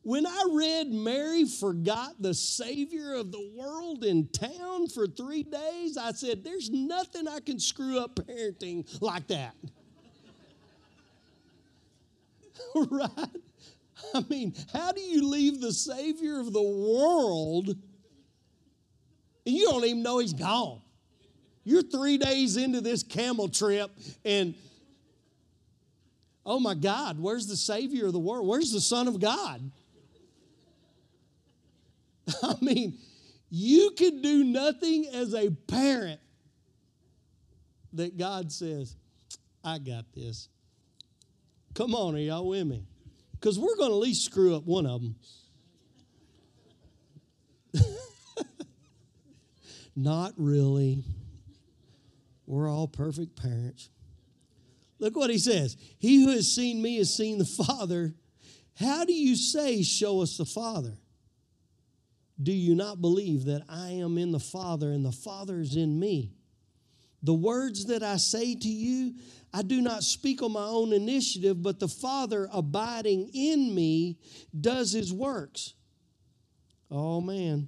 [0.04, 5.96] When I read Mary forgot the Savior of the world in town for three days,
[5.96, 9.54] I said, There's nothing I can screw up parenting like that.
[12.76, 13.10] right?
[14.14, 17.70] I mean, how do you leave the Savior of the world
[19.46, 20.82] and you don't even know he's gone?
[21.64, 23.92] You're three days into this camel trip
[24.26, 24.56] and
[26.46, 28.48] oh my God, where's the Savior of the world?
[28.48, 29.72] Where's the Son of God?
[32.44, 32.98] I mean,
[33.50, 36.20] you can do nothing as a parent
[37.94, 38.96] that God says,
[39.64, 40.48] I got this.
[41.74, 42.86] Come on, are y'all with me?
[43.34, 45.16] Because we're going to at least screw up one of them.
[49.96, 51.04] Not really.
[52.46, 53.90] We're all perfect parents.
[55.00, 55.78] Look what he says.
[55.98, 58.14] He who has seen me has seen the Father.
[58.80, 60.98] How do you say, Show us the Father?
[62.42, 66.00] Do you not believe that I am in the Father and the Father is in
[66.00, 66.34] me?
[67.24, 69.14] The words that I say to you,
[69.54, 74.18] I do not speak on my own initiative, but the Father abiding in me
[74.60, 75.74] does his works.
[76.90, 77.68] Oh man,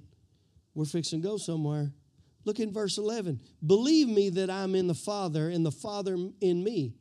[0.74, 1.92] we're fixing to go somewhere.
[2.44, 3.40] Look in verse 11.
[3.66, 6.94] Believe me that I'm in the Father and the Father in me.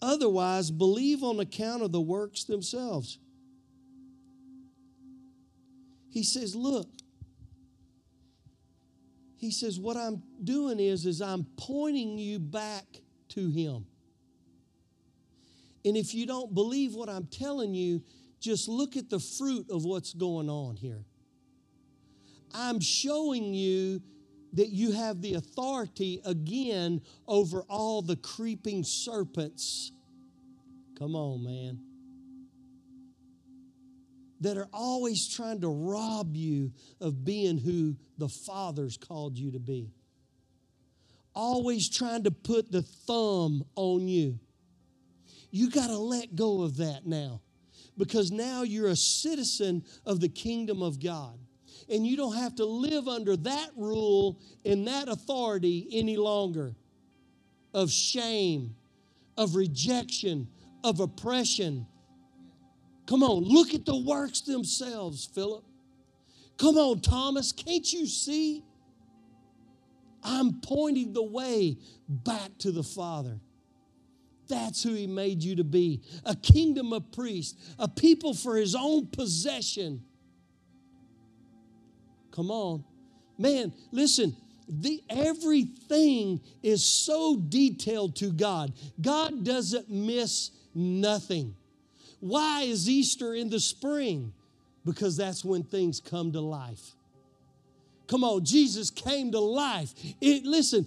[0.00, 3.18] Otherwise, believe on account of the works themselves.
[6.10, 6.88] He says, Look,
[9.42, 12.84] he says what i'm doing is is i'm pointing you back
[13.28, 13.84] to him
[15.84, 18.02] and if you don't believe what i'm telling you
[18.40, 21.04] just look at the fruit of what's going on here
[22.54, 24.00] i'm showing you
[24.54, 29.92] that you have the authority again over all the creeping serpents
[30.98, 31.78] come on man
[34.42, 39.60] that are always trying to rob you of being who the Father's called you to
[39.60, 39.92] be.
[41.34, 44.38] Always trying to put the thumb on you.
[45.52, 47.42] You got to let go of that now
[47.98, 51.38] because now you're a citizen of the kingdom of God.
[51.90, 56.74] And you don't have to live under that rule and that authority any longer
[57.74, 58.76] of shame,
[59.38, 60.48] of rejection,
[60.84, 61.86] of oppression,
[63.06, 65.64] Come on, look at the works themselves, Philip.
[66.58, 68.64] Come on, Thomas, can't you see?
[70.22, 71.78] I'm pointing the way
[72.08, 73.40] back to the Father.
[74.48, 78.74] That's who He made you to be a kingdom of priests, a people for His
[78.74, 80.02] own possession.
[82.32, 82.84] Come on.
[83.38, 84.36] Man, listen,
[84.68, 88.72] the, everything is so detailed to God.
[89.00, 91.54] God doesn't miss nothing.
[92.20, 94.32] Why is Easter in the spring?
[94.84, 96.92] Because that's when things come to life.
[98.06, 99.92] Come on, Jesus came to life.
[100.20, 100.86] It, listen,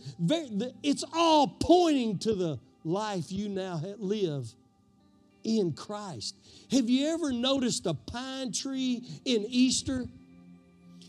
[0.84, 4.48] it's all pointing to the life you now live
[5.44, 6.36] in Christ.
[6.72, 10.06] Have you ever noticed a pine tree in Easter?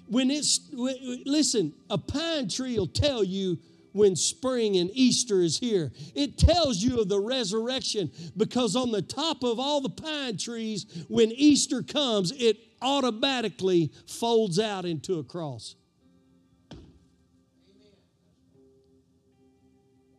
[0.08, 3.58] When it's, listen, a pine tree will tell you
[3.92, 5.90] when spring and Easter is here.
[6.14, 10.86] It tells you of the resurrection because on the top of all the pine trees,
[11.08, 15.76] when Easter comes, it automatically folds out into a cross.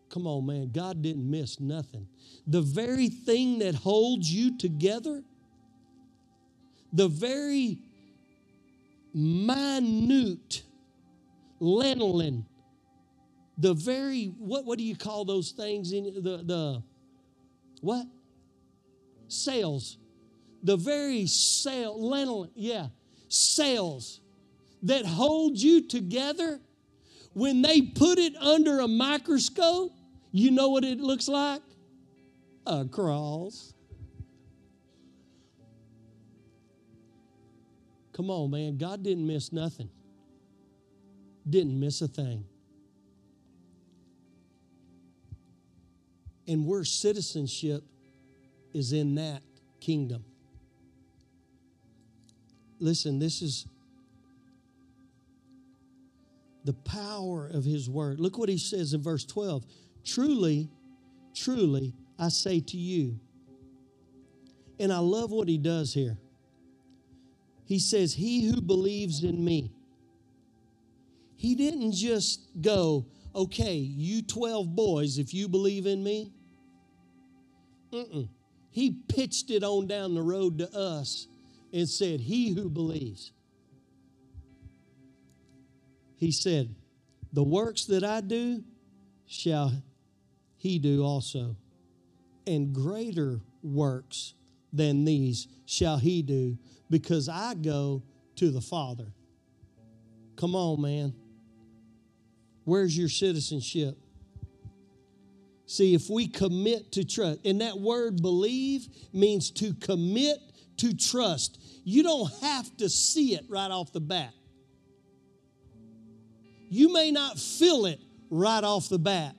[0.09, 0.71] Come on, man.
[0.71, 2.07] God didn't miss nothing.
[2.45, 5.23] The very thing that holds you together,
[6.93, 7.79] the very
[9.13, 10.63] minute
[11.59, 12.45] laminin,
[13.57, 16.83] the very what what do you call those things in the the
[17.81, 18.05] what
[19.27, 19.97] cells,
[20.63, 22.87] the very cell laminin, yeah,
[23.27, 24.21] cells
[24.83, 26.61] that hold you together.
[27.33, 29.96] When they put it under a microscope,
[30.31, 31.61] you know what it looks like?
[32.65, 33.73] A cross.
[38.13, 38.77] Come on, man.
[38.77, 39.89] God didn't miss nothing,
[41.47, 42.45] didn't miss a thing.
[46.47, 47.83] And where citizenship
[48.73, 49.41] is in that
[49.79, 50.23] kingdom.
[52.79, 53.67] Listen, this is
[56.63, 58.19] the power of his word.
[58.19, 59.65] Look what he says in verse 12.
[60.07, 60.69] Truly,
[61.35, 63.19] truly, I say to you,
[64.79, 66.17] and I love what he does here.
[67.65, 69.73] He says, He who believes in me.
[71.35, 73.05] He didn't just go,
[73.35, 76.31] okay, you 12 boys, if you believe in me.
[77.93, 78.29] Mm-mm.
[78.71, 81.27] He pitched it on down the road to us
[81.73, 83.33] and said, He who believes.
[86.15, 86.73] He said,
[87.33, 88.63] The works that I do
[89.27, 89.73] shall
[90.57, 91.55] he do also,
[92.45, 94.33] and greater works
[94.73, 96.57] than these shall he do,
[96.89, 98.03] because I go
[98.37, 99.07] to the Father.
[100.35, 101.13] Come on, man.
[102.63, 103.97] Where's your citizenship?
[105.65, 110.37] See, if we commit to trust, and that word believe means to commit
[110.77, 111.59] to trust.
[111.83, 114.33] You don't have to see it right off the bat.
[116.69, 117.99] You may not feel it
[118.29, 119.35] right off the bat.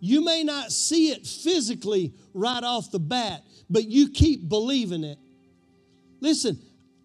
[0.00, 5.18] You may not see it physically right off the bat, but you keep believing it.
[6.20, 6.58] Listen,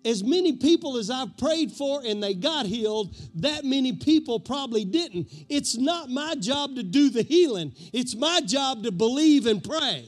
[0.05, 4.85] as many people as I've prayed for and they got healed, that many people probably
[4.85, 5.29] didn't.
[5.49, 10.05] It's not my job to do the healing, it's my job to believe and pray.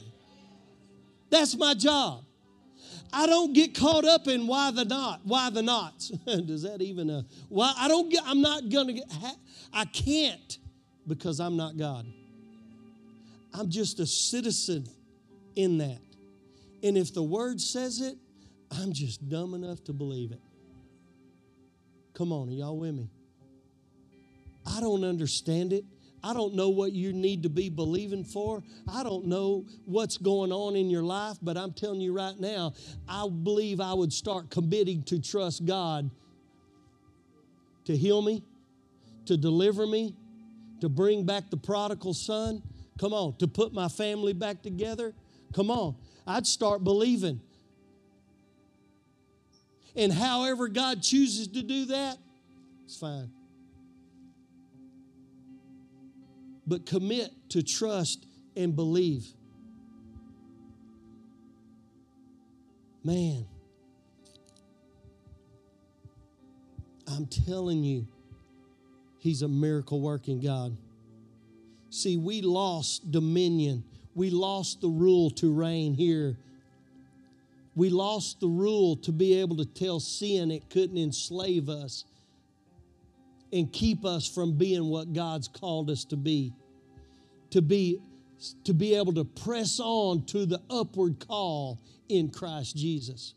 [1.30, 2.24] That's my job.
[3.12, 6.08] I don't get caught up in why the not, why the knots.
[6.26, 9.10] Does that even a why I don't get I'm not gonna get
[9.72, 10.58] I can't
[11.06, 12.06] because I'm not God.
[13.58, 14.86] I'm just a citizen
[15.54, 16.00] in that.
[16.82, 18.16] And if the word says it,
[18.70, 20.40] I'm just dumb enough to believe it.
[22.14, 23.10] Come on, are y'all with me?
[24.66, 25.84] I don't understand it.
[26.22, 28.62] I don't know what you need to be believing for.
[28.92, 32.72] I don't know what's going on in your life, but I'm telling you right now,
[33.08, 36.10] I believe I would start committing to trust God
[37.84, 38.42] to heal me,
[39.26, 40.14] to deliver me,
[40.80, 42.62] to bring back the prodigal son.
[42.98, 45.14] Come on, to put my family back together.
[45.52, 45.96] Come on.
[46.26, 47.40] I'd start believing.
[49.94, 52.18] And however God chooses to do that,
[52.84, 53.30] it's fine.
[56.66, 58.26] But commit to trust
[58.56, 59.26] and believe.
[63.04, 63.46] Man,
[67.06, 68.06] I'm telling you,
[69.18, 70.76] He's a miracle working God.
[71.90, 73.84] See, we lost dominion,
[74.14, 76.36] we lost the rule to reign here
[77.76, 82.04] we lost the rule to be able to tell sin it couldn't enslave us
[83.52, 86.52] and keep us from being what God's called us to be.
[87.50, 88.00] To be
[88.64, 91.78] to be able to press on to the upward call
[92.08, 93.34] in Christ Jesus.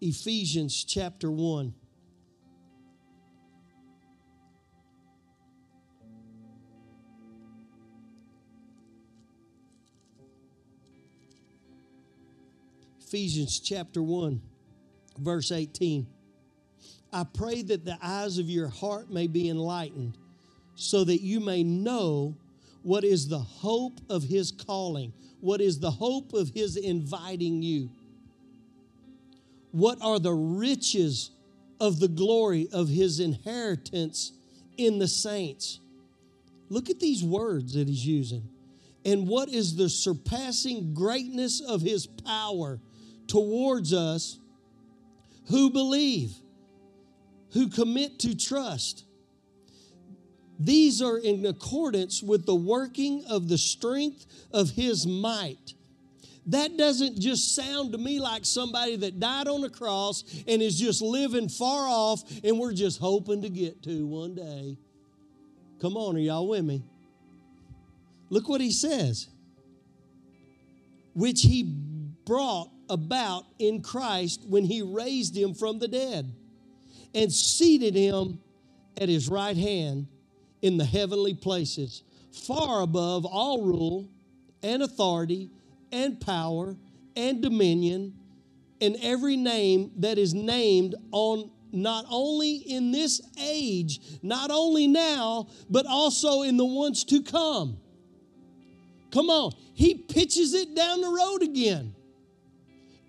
[0.00, 1.72] Ephesians chapter 1
[13.06, 14.40] Ephesians chapter 1,
[15.18, 16.06] verse 18.
[17.12, 20.16] I pray that the eyes of your heart may be enlightened,
[20.74, 22.34] so that you may know
[22.82, 27.90] what is the hope of his calling, what is the hope of his inviting you.
[29.70, 31.30] What are the riches
[31.80, 34.32] of the glory of his inheritance
[34.78, 35.78] in the saints?
[36.70, 38.48] Look at these words that he's using.
[39.04, 42.80] And what is the surpassing greatness of his power
[43.28, 44.38] towards us
[45.48, 46.32] who believe,
[47.52, 49.04] who commit to trust.
[50.58, 55.74] These are in accordance with the working of the strength of His might.
[56.46, 60.78] That doesn't just sound to me like somebody that died on the cross and is
[60.78, 64.76] just living far off and we're just hoping to get to one day.
[65.80, 66.84] Come on, are y'all with me?
[68.28, 69.28] Look what he says.
[71.14, 71.62] Which he
[72.26, 76.32] brought about in Christ when he raised him from the dead
[77.12, 78.38] and seated him
[78.96, 80.06] at his right hand
[80.62, 84.08] in the heavenly places, far above all rule
[84.62, 85.50] and authority
[85.92, 86.76] and power
[87.16, 88.14] and dominion
[88.80, 95.48] and every name that is named on not only in this age, not only now,
[95.68, 97.78] but also in the ones to come.
[99.10, 101.94] Come on, he pitches it down the road again.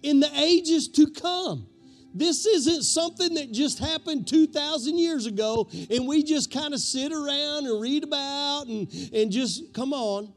[0.06, 1.68] In the ages to come.
[2.14, 7.12] This isn't something that just happened 2,000 years ago and we just kind of sit
[7.12, 10.32] around and read about and, and just come on.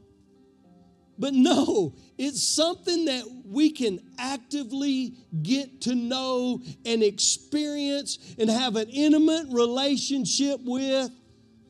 [1.19, 8.75] But no, it's something that we can actively get to know and experience and have
[8.77, 11.11] an intimate relationship with.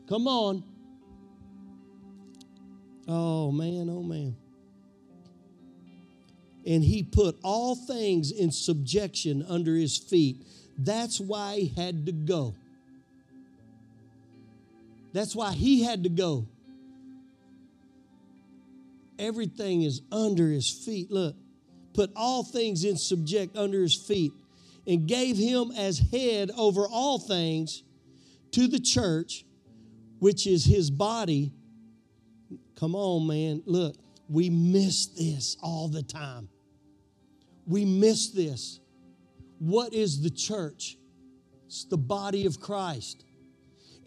[0.09, 0.65] Come on.
[3.07, 4.37] Oh, man, oh, man.
[6.69, 10.45] And he put all things in subjection under his feet.
[10.77, 12.55] That's why he had to go.
[15.15, 16.47] That's why he had to go.
[19.19, 21.11] Everything is under his feet.
[21.11, 21.37] Look,
[21.95, 24.33] put all things in subject under his feet
[24.87, 27.83] and gave him as head over all things
[28.53, 29.47] to the church,
[30.19, 31.51] which is his body.
[32.77, 33.63] Come on, man.
[33.65, 33.97] Look,
[34.29, 36.51] we miss this all the time.
[37.69, 38.81] We miss this.
[39.59, 40.97] What is the church?
[41.67, 43.25] It's the body of Christ.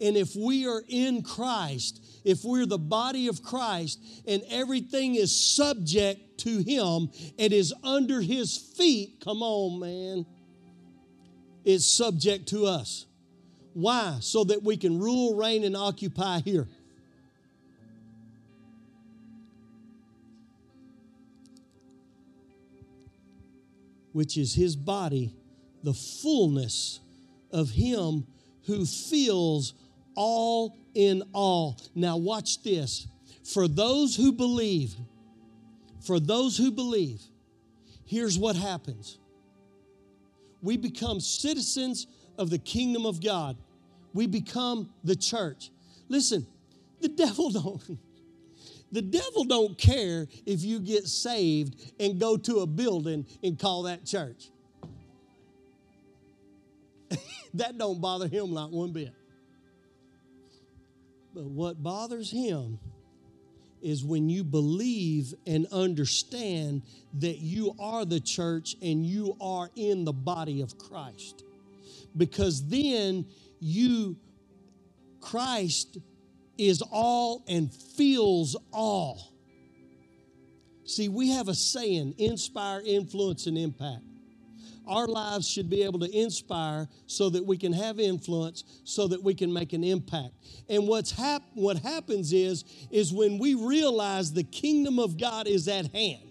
[0.00, 5.34] And if we are in Christ, if we're the body of Christ and everything is
[5.40, 10.26] subject to Him and is under His feet, come on, man,
[11.64, 13.06] is subject to us.
[13.74, 14.16] Why?
[14.20, 16.68] So that we can rule, reign, and occupy here.
[24.12, 25.34] Which is His body,
[25.82, 27.00] the fullness
[27.50, 28.26] of Him
[28.66, 29.74] who fills
[30.14, 31.80] all in all.
[31.94, 33.06] Now, watch this.
[33.44, 34.94] For those who believe,
[36.06, 37.20] for those who believe,
[38.04, 39.18] here's what happens
[40.62, 42.06] we become citizens
[42.38, 43.56] of the kingdom of God,
[44.14, 45.70] we become the church.
[46.08, 46.46] Listen,
[47.00, 47.98] the devil don't.
[48.92, 53.84] The devil don't care if you get saved and go to a building and call
[53.84, 54.50] that church.
[57.54, 59.14] that don't bother him not one bit.
[61.34, 62.78] But what bothers him
[63.80, 66.82] is when you believe and understand
[67.14, 71.44] that you are the church and you are in the body of Christ.
[72.16, 73.24] Because then
[73.58, 74.16] you,
[75.20, 75.98] Christ
[76.68, 79.32] is all and feels all.
[80.84, 84.02] See, we have a saying inspire, influence, and impact.
[84.86, 89.22] Our lives should be able to inspire so that we can have influence, so that
[89.22, 90.34] we can make an impact.
[90.68, 95.68] And what's hap- what happens is, is when we realize the kingdom of God is
[95.68, 96.28] at hand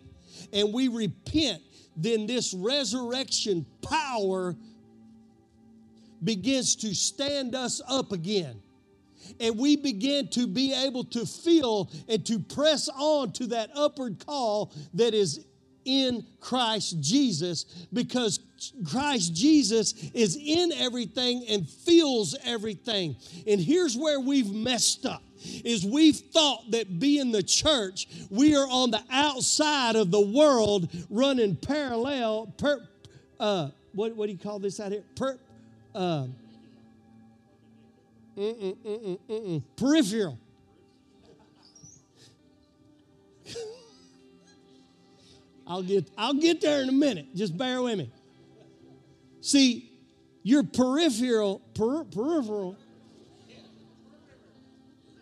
[0.51, 1.61] and we repent,
[1.95, 4.55] then this resurrection power
[6.23, 8.61] begins to stand us up again
[9.39, 14.25] and we begin to be able to feel and to press on to that upward
[14.25, 15.45] call that is
[15.85, 18.39] in Christ Jesus because
[18.85, 23.15] Christ Jesus is in everything and feels everything.
[23.47, 28.67] And here's where we've messed up is we've thought that being the church, we are
[28.69, 32.87] on the outside of the world running parallel, per,
[33.39, 35.03] uh, what, what do you call this out here?
[35.15, 35.39] Per,
[35.95, 36.27] uh,
[38.37, 40.39] mm-mm, mm-mm, peripheral.
[45.67, 47.33] I'll get, I'll get there in a minute.
[47.33, 48.11] Just bear with me.
[49.39, 49.89] See,
[50.43, 52.75] your peripheral, per, peripheral,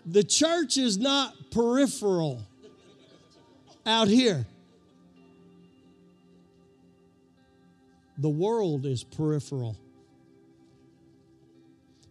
[0.05, 2.41] the church is not peripheral
[3.85, 4.45] out here.
[8.17, 9.77] The world is peripheral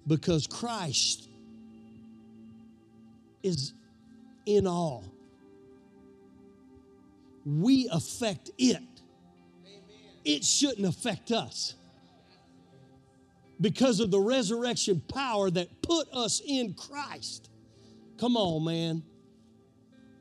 [0.08, 1.28] because Christ
[3.42, 3.72] is
[4.46, 5.04] in all
[7.48, 8.82] we affect it.
[10.24, 11.74] It shouldn't affect us
[13.60, 17.48] because of the resurrection power that put us in Christ.
[18.18, 19.02] Come on, man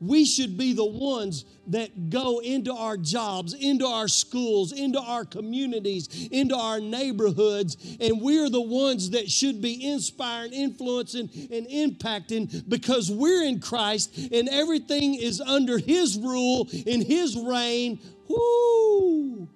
[0.00, 5.24] we should be the ones that go into our jobs, into our schools, into our
[5.24, 12.68] communities, into our neighborhoods, and we're the ones that should be inspiring, influencing, and impacting
[12.68, 17.98] because we're in Christ and everything is under His rule, in His reign.
[18.28, 19.48] Whoo!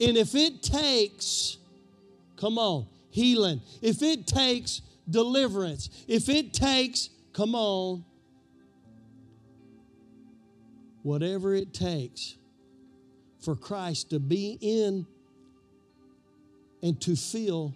[0.00, 1.58] And if it takes,
[2.36, 8.04] come on, healing, if it takes deliverance, if it takes, come on,
[11.04, 12.36] whatever it takes
[13.44, 15.06] for Christ to be in
[16.82, 17.74] and to feel,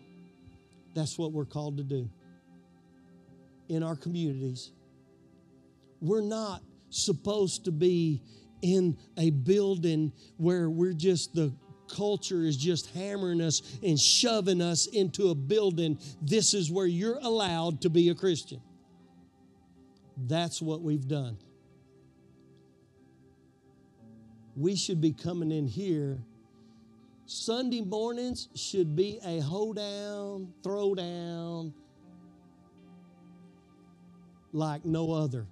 [0.95, 2.09] that's what we're called to do
[3.68, 4.72] in our communities.
[6.01, 8.22] We're not supposed to be
[8.62, 11.53] in a building where we're just the
[11.95, 15.99] culture is just hammering us and shoving us into a building.
[16.22, 18.62] This is where you're allowed to be a Christian.
[20.16, 21.37] That's what we've done.
[24.59, 26.18] We should be coming in here.
[27.26, 31.72] Sunday mornings should be a hoedown, throwdown
[34.52, 35.46] like no other.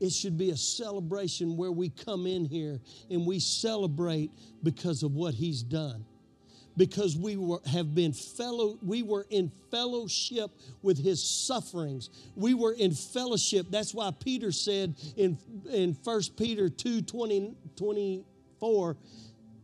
[0.00, 2.80] It should be a celebration where we come in here
[3.10, 4.30] and we celebrate
[4.62, 6.06] because of what He's done.
[6.76, 10.50] Because we were, have been fellow, we were in fellowship
[10.82, 12.10] with his sufferings.
[12.34, 13.66] We were in fellowship.
[13.70, 15.38] That's why Peter said in,
[15.70, 18.96] in 1 Peter 2 20, 24,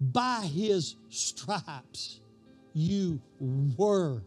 [0.01, 2.21] by his stripes
[2.73, 3.21] you
[3.77, 4.23] were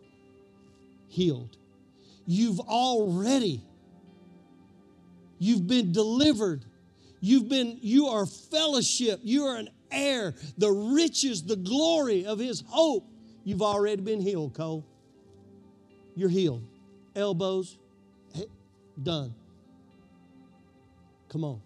[1.07, 1.55] healed.
[2.25, 3.63] You've already
[5.43, 6.63] You've been delivered.
[7.19, 9.19] You've been, you are fellowship.
[9.23, 10.33] You are an heir.
[10.57, 13.07] The riches, the glory of his hope.
[13.43, 14.85] You've already been healed, Cole.
[16.15, 16.63] You're healed.
[17.15, 17.77] Elbows,
[19.01, 19.33] done.
[21.29, 21.61] Come on.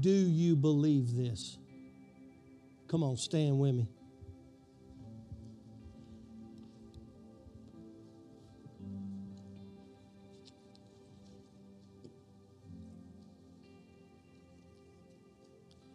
[0.00, 1.58] Do you believe this?
[2.88, 3.88] Come on, stand with me.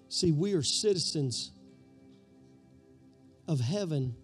[0.09, 1.51] See, we are citizens
[3.47, 4.15] of heaven,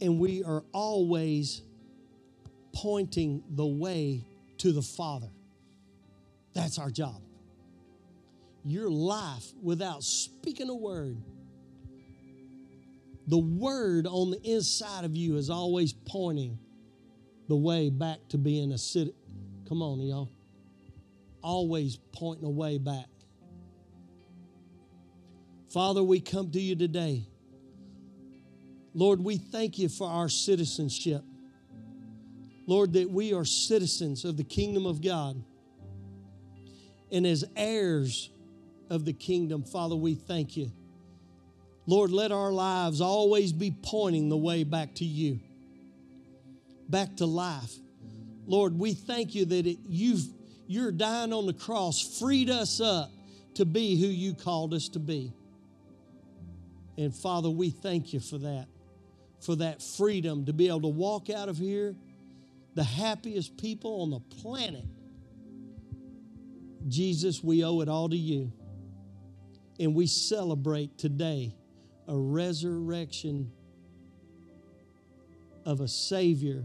[0.00, 1.62] and we are always
[2.72, 4.24] pointing the way
[4.58, 5.28] to the Father.
[6.54, 7.20] That's our job.
[8.64, 11.16] Your life without speaking a word,
[13.26, 16.58] the word on the inside of you is always pointing
[17.48, 19.14] the way back to being a citizen.
[19.68, 20.30] Come on, y'all.
[21.42, 23.06] Always pointing the way back.
[25.72, 27.26] Father, we come to you today.
[28.94, 31.22] Lord, we thank you for our citizenship.
[32.66, 35.42] Lord, that we are citizens of the kingdom of God.
[37.10, 38.30] And as heirs
[38.90, 40.70] of the kingdom, Father, we thank you.
[41.86, 45.40] Lord, let our lives always be pointing the way back to you,
[46.88, 47.72] back to life.
[48.46, 50.26] Lord, we thank you that it, you've,
[50.66, 53.10] you're dying on the cross, freed us up
[53.54, 55.32] to be who you called us to be.
[56.98, 58.66] And Father, we thank you for that,
[59.40, 61.94] for that freedom to be able to walk out of here
[62.74, 64.84] the happiest people on the planet.
[66.88, 68.52] Jesus, we owe it all to you.
[69.78, 71.54] And we celebrate today
[72.08, 73.52] a resurrection
[75.64, 76.64] of a Savior,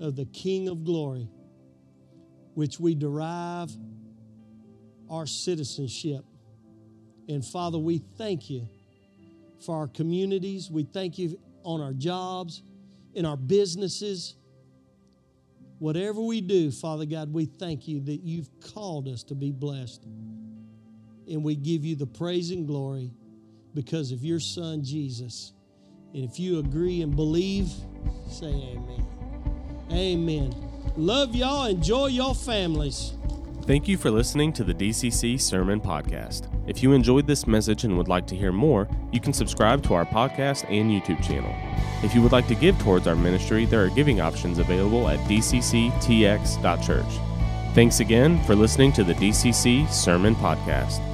[0.00, 1.28] of the King of glory,
[2.54, 3.70] which we derive
[5.08, 6.24] our citizenship.
[7.28, 8.68] And Father, we thank you
[9.60, 10.70] for our communities.
[10.70, 12.62] We thank you on our jobs,
[13.14, 14.36] in our businesses.
[15.78, 20.04] Whatever we do, Father God, we thank you that you've called us to be blessed.
[21.28, 23.12] And we give you the praise and glory
[23.74, 25.52] because of your Son, Jesus.
[26.14, 27.70] And if you agree and believe,
[28.28, 29.06] say amen.
[29.92, 30.54] Amen.
[30.96, 31.66] Love y'all.
[31.66, 33.12] Enjoy your families.
[33.68, 36.48] Thank you for listening to the DCC Sermon Podcast.
[36.66, 39.92] If you enjoyed this message and would like to hear more, you can subscribe to
[39.92, 41.54] our podcast and YouTube channel.
[42.02, 45.18] If you would like to give towards our ministry, there are giving options available at
[45.28, 47.04] dcctx.church.
[47.74, 51.04] Thanks again for listening to the DCC Sermon Podcast.